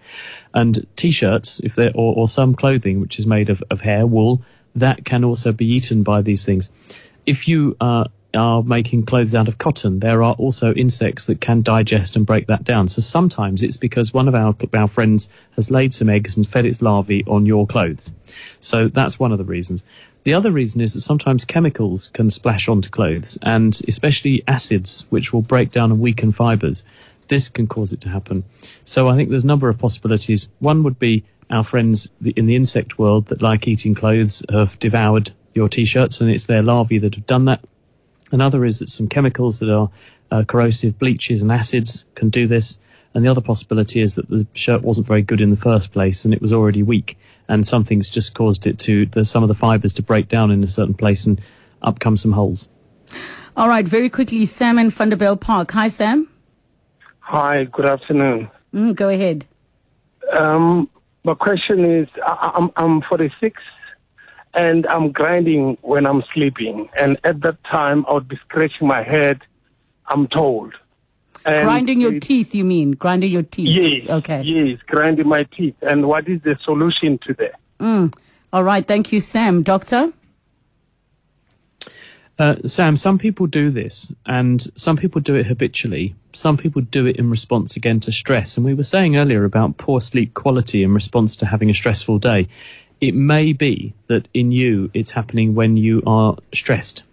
And 0.54 0.86
t-shirts, 0.96 1.60
if 1.62 1.76
they're, 1.76 1.92
or, 1.96 2.16
or 2.16 2.28
some 2.28 2.56
clothing 2.56 3.00
which 3.00 3.20
is 3.20 3.28
made 3.28 3.50
of, 3.50 3.64
of 3.70 3.82
hair, 3.82 4.08
wool, 4.08 4.42
that 4.76 5.06
can 5.06 5.24
also 5.24 5.52
be 5.52 5.66
eaten 5.66 6.04
by 6.04 6.22
these 6.22 6.44
things. 6.44 6.72
If 7.26 7.48
you 7.48 7.78
uh, 7.80 8.06
are 8.34 8.64
making 8.64 9.06
clothes 9.06 9.36
out 9.36 9.48
of 9.48 9.58
cotton, 9.58 10.00
there 10.00 10.24
are 10.24 10.34
also 10.34 10.74
insects 10.74 11.26
that 11.26 11.42
can 11.42 11.62
digest 11.62 12.16
and 12.16 12.26
break 12.26 12.48
that 12.48 12.64
down. 12.64 12.88
So 12.88 13.02
sometimes 13.02 13.64
it's 13.64 13.78
because 13.78 14.14
one 14.14 14.28
of 14.28 14.36
our, 14.36 14.56
our 14.74 14.88
friends 14.88 15.30
has 15.56 15.70
laid 15.70 15.94
some 15.94 16.10
eggs 16.10 16.38
and 16.38 16.48
fed 16.48 16.66
its 16.66 16.82
larvae 16.82 17.24
on 17.28 17.46
your 17.46 17.68
clothes. 17.68 18.12
So 18.60 18.88
that's 18.88 19.20
one 19.20 19.32
of 19.32 19.38
the 19.38 19.44
reasons. 19.44 19.84
The 20.24 20.34
other 20.34 20.52
reason 20.52 20.82
is 20.82 20.94
that 20.94 21.02
sometimes 21.02 21.46
chemicals 21.46 22.10
can 22.10 22.30
splash 22.30 22.68
onto 22.70 22.90
clothes, 22.90 23.38
and 23.42 23.80
especially 23.88 24.44
acids, 24.48 25.06
which 25.10 25.34
will 25.34 25.42
break 25.42 25.72
down 25.72 25.92
and 25.92 26.00
weaken 26.00 26.32
fibers. 26.32 26.84
This 27.28 27.50
can 27.50 27.66
cause 27.66 27.92
it 27.92 28.02
to 28.02 28.10
happen. 28.10 28.44
So 28.86 29.08
I 29.08 29.16
think 29.16 29.30
there's 29.30 29.44
a 29.44 29.48
number 29.48 29.68
of 29.68 29.80
possibilities. 29.80 30.48
One 30.60 30.84
would 30.84 31.00
be 31.00 31.24
our 31.50 31.64
friends 31.64 32.10
in 32.24 32.46
the 32.46 32.56
insect 32.56 33.00
world 33.00 33.26
that 33.28 33.42
like 33.42 33.68
eating 33.68 33.96
clothes 33.96 34.44
have 34.52 34.78
devoured 34.80 35.32
your 35.54 35.68
t-shirts, 35.68 36.22
and 36.22 36.30
it's 36.30 36.46
their 36.46 36.62
larvae 36.62 37.00
that 37.00 37.16
have 37.16 37.26
done 37.26 37.46
that. 37.46 37.62
Another 38.32 38.66
is 38.66 38.80
that 38.80 38.90
some 38.90 39.08
chemicals 39.08 39.60
that 39.60 39.70
are 39.70 39.90
uh, 40.32 40.44
corrosive, 40.48 40.98
bleaches 40.98 41.42
and 41.42 41.52
acids 41.52 42.06
can 42.16 42.30
do 42.30 42.48
this. 42.48 42.78
And 43.14 43.26
the 43.26 43.30
other 43.30 43.42
possibility 43.42 44.02
is 44.02 44.16
that 44.16 44.30
the 44.30 44.48
shirt 44.54 44.84
wasn't 44.84 45.08
very 45.08 45.22
good 45.22 45.42
in 45.42 45.50
the 45.50 45.58
first 45.58 45.92
place 45.92 46.24
and 46.24 46.34
it 46.34 46.42
was 46.42 46.54
already 46.54 46.82
weak 46.82 47.18
and 47.50 47.68
something's 47.68 48.10
just 48.10 48.34
caused 48.34 48.66
it 48.66 48.80
to, 48.80 49.06
the, 49.08 49.26
some 49.26 49.44
of 49.44 49.50
the 49.50 49.56
fibers 49.56 49.92
to 49.94 50.04
break 50.04 50.30
down 50.30 50.52
in 50.52 50.64
a 50.64 50.68
certain 50.68 50.94
place 50.94 51.26
and 51.26 51.42
up 51.82 52.00
come 52.00 52.16
some 52.16 52.32
holes. 52.32 52.70
All 53.58 53.68
right, 53.68 53.86
very 53.86 54.10
quickly, 54.10 54.46
Sam 54.46 54.80
in 54.80 54.90
Vanderbijl 54.90 55.40
Park. 55.40 55.72
Hi, 55.72 55.90
Sam. 55.90 56.30
Hi, 57.20 57.66
good 57.66 57.86
afternoon. 57.86 58.50
Mm, 58.74 58.96
go 58.96 59.10
ahead. 59.10 59.46
Um, 60.32 60.90
my 61.26 61.34
question 61.34 61.84
is 61.84 62.08
I, 62.26 62.52
I'm, 62.56 62.72
I'm 62.78 63.02
46 63.02 63.62
and 64.54 64.86
I'm 64.88 65.12
grinding 65.12 65.78
when 65.82 66.06
I'm 66.06 66.24
sleeping. 66.34 66.90
And 66.98 67.18
at 67.24 67.42
that 67.42 67.64
time, 67.64 68.06
I 68.08 68.14
would 68.14 68.28
be 68.28 68.38
scratching 68.48 68.88
my 68.88 69.04
head, 69.04 69.42
I'm 70.08 70.28
told. 70.28 70.74
And 71.46 71.64
grinding 71.64 72.02
your 72.02 72.16
it- 72.16 72.24
teeth, 72.24 72.54
you 72.54 72.64
mean? 72.64 72.92
Grinding 72.92 73.32
your 73.32 73.44
teeth. 73.44 73.70
Yes. 73.70 74.10
Okay. 74.10 74.42
Yes, 74.44 74.80
grinding 74.88 75.28
my 75.28 75.44
teeth. 75.56 75.76
And 75.82 76.08
what 76.08 76.28
is 76.28 76.42
the 76.44 76.58
solution 76.64 77.20
to 77.28 77.34
that? 77.36 77.56
Mm. 77.80 78.14
All 78.54 78.64
right. 78.64 78.86
Thank 78.86 79.12
you, 79.12 79.22
Sam. 79.22 79.64
Doctor? 79.64 80.12
Uh, 82.38 82.56
Sam, 82.66 82.98
some 82.98 83.20
people 83.20 83.46
do 83.46 83.70
this, 83.70 84.12
and 84.26 84.66
some 84.76 84.98
people 84.98 85.22
do 85.22 85.36
it 85.36 85.46
habitually. 85.46 86.16
Some 86.34 86.58
people 86.58 86.82
do 86.82 87.06
it 87.06 87.18
in 87.18 87.30
response 87.30 87.76
again 87.76 88.00
to 88.02 88.12
stress. 88.12 88.58
And 88.58 88.66
we 88.66 88.74
were 88.74 88.84
saying 88.84 89.16
earlier 89.16 89.44
about 89.44 89.78
poor 89.78 90.02
sleep 90.02 90.34
quality 90.34 90.82
in 90.82 90.94
response 90.94 91.36
to 91.38 91.46
having 91.46 91.70
a 91.70 91.74
stressful 91.74 92.18
day. 92.20 92.48
It 93.02 93.16
may 93.16 93.54
be 93.54 93.94
that 94.08 94.28
in 94.34 94.52
you 94.52 94.92
it's 94.94 95.10
happening 95.10 95.56
when 95.56 95.76
you 95.76 96.04
are 96.06 96.38
stressed. 96.54 97.04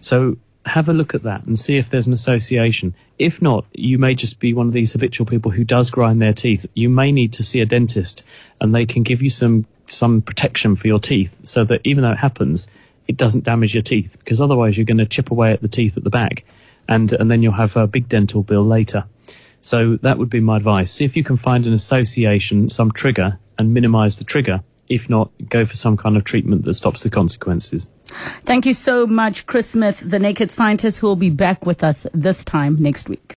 So 0.00 0.36
have 0.66 0.88
a 0.88 0.92
look 0.92 1.14
at 1.14 1.22
that 1.22 1.44
and 1.44 1.58
see 1.58 1.76
if 1.76 1.90
there's 1.90 2.06
an 2.06 2.12
association. 2.12 2.94
If 3.18 3.40
not, 3.40 3.64
you 3.72 3.98
may 3.98 4.14
just 4.14 4.38
be 4.38 4.52
one 4.52 4.66
of 4.66 4.72
these 4.72 4.92
habitual 4.92 5.26
people 5.26 5.50
who 5.50 5.64
does 5.64 5.90
grind 5.90 6.20
their 6.20 6.32
teeth. 6.32 6.66
You 6.74 6.88
may 6.88 7.10
need 7.10 7.32
to 7.34 7.42
see 7.42 7.60
a 7.60 7.66
dentist 7.66 8.22
and 8.60 8.74
they 8.74 8.84
can 8.86 9.02
give 9.02 9.22
you 9.22 9.30
some 9.30 9.66
some 9.86 10.20
protection 10.20 10.76
for 10.76 10.86
your 10.86 10.98
teeth 10.98 11.40
so 11.44 11.64
that 11.64 11.80
even 11.84 12.04
though 12.04 12.10
it 12.10 12.18
happens, 12.18 12.66
it 13.06 13.16
doesn't 13.16 13.44
damage 13.44 13.74
your 13.74 13.82
teeth 13.82 14.16
because 14.18 14.40
otherwise 14.40 14.76
you're 14.76 14.84
going 14.84 14.98
to 14.98 15.06
chip 15.06 15.30
away 15.30 15.52
at 15.52 15.62
the 15.62 15.68
teeth 15.68 15.96
at 15.96 16.04
the 16.04 16.10
back 16.10 16.44
and 16.88 17.12
and 17.12 17.30
then 17.30 17.42
you'll 17.42 17.52
have 17.52 17.76
a 17.76 17.86
big 17.86 18.08
dental 18.08 18.42
bill 18.42 18.66
later. 18.66 19.04
So 19.60 19.96
that 20.02 20.18
would 20.18 20.30
be 20.30 20.40
my 20.40 20.56
advice. 20.56 20.92
See 20.92 21.04
if 21.04 21.16
you 21.16 21.24
can 21.24 21.36
find 21.36 21.66
an 21.66 21.72
association, 21.72 22.68
some 22.68 22.92
trigger 22.92 23.38
and 23.58 23.74
minimize 23.74 24.18
the 24.18 24.24
trigger. 24.24 24.62
If 24.88 25.10
not, 25.10 25.30
go 25.48 25.66
for 25.66 25.74
some 25.74 25.96
kind 25.96 26.16
of 26.16 26.24
treatment 26.24 26.64
that 26.64 26.74
stops 26.74 27.02
the 27.02 27.10
consequences. 27.10 27.86
Thank 28.44 28.64
you 28.64 28.74
so 28.74 29.06
much, 29.06 29.46
Chris 29.46 29.70
Smith, 29.70 30.02
the 30.04 30.18
naked 30.18 30.50
scientist, 30.50 30.98
who 30.98 31.06
will 31.06 31.16
be 31.16 31.30
back 31.30 31.66
with 31.66 31.84
us 31.84 32.06
this 32.14 32.42
time 32.42 32.76
next 32.80 33.08
week. 33.08 33.20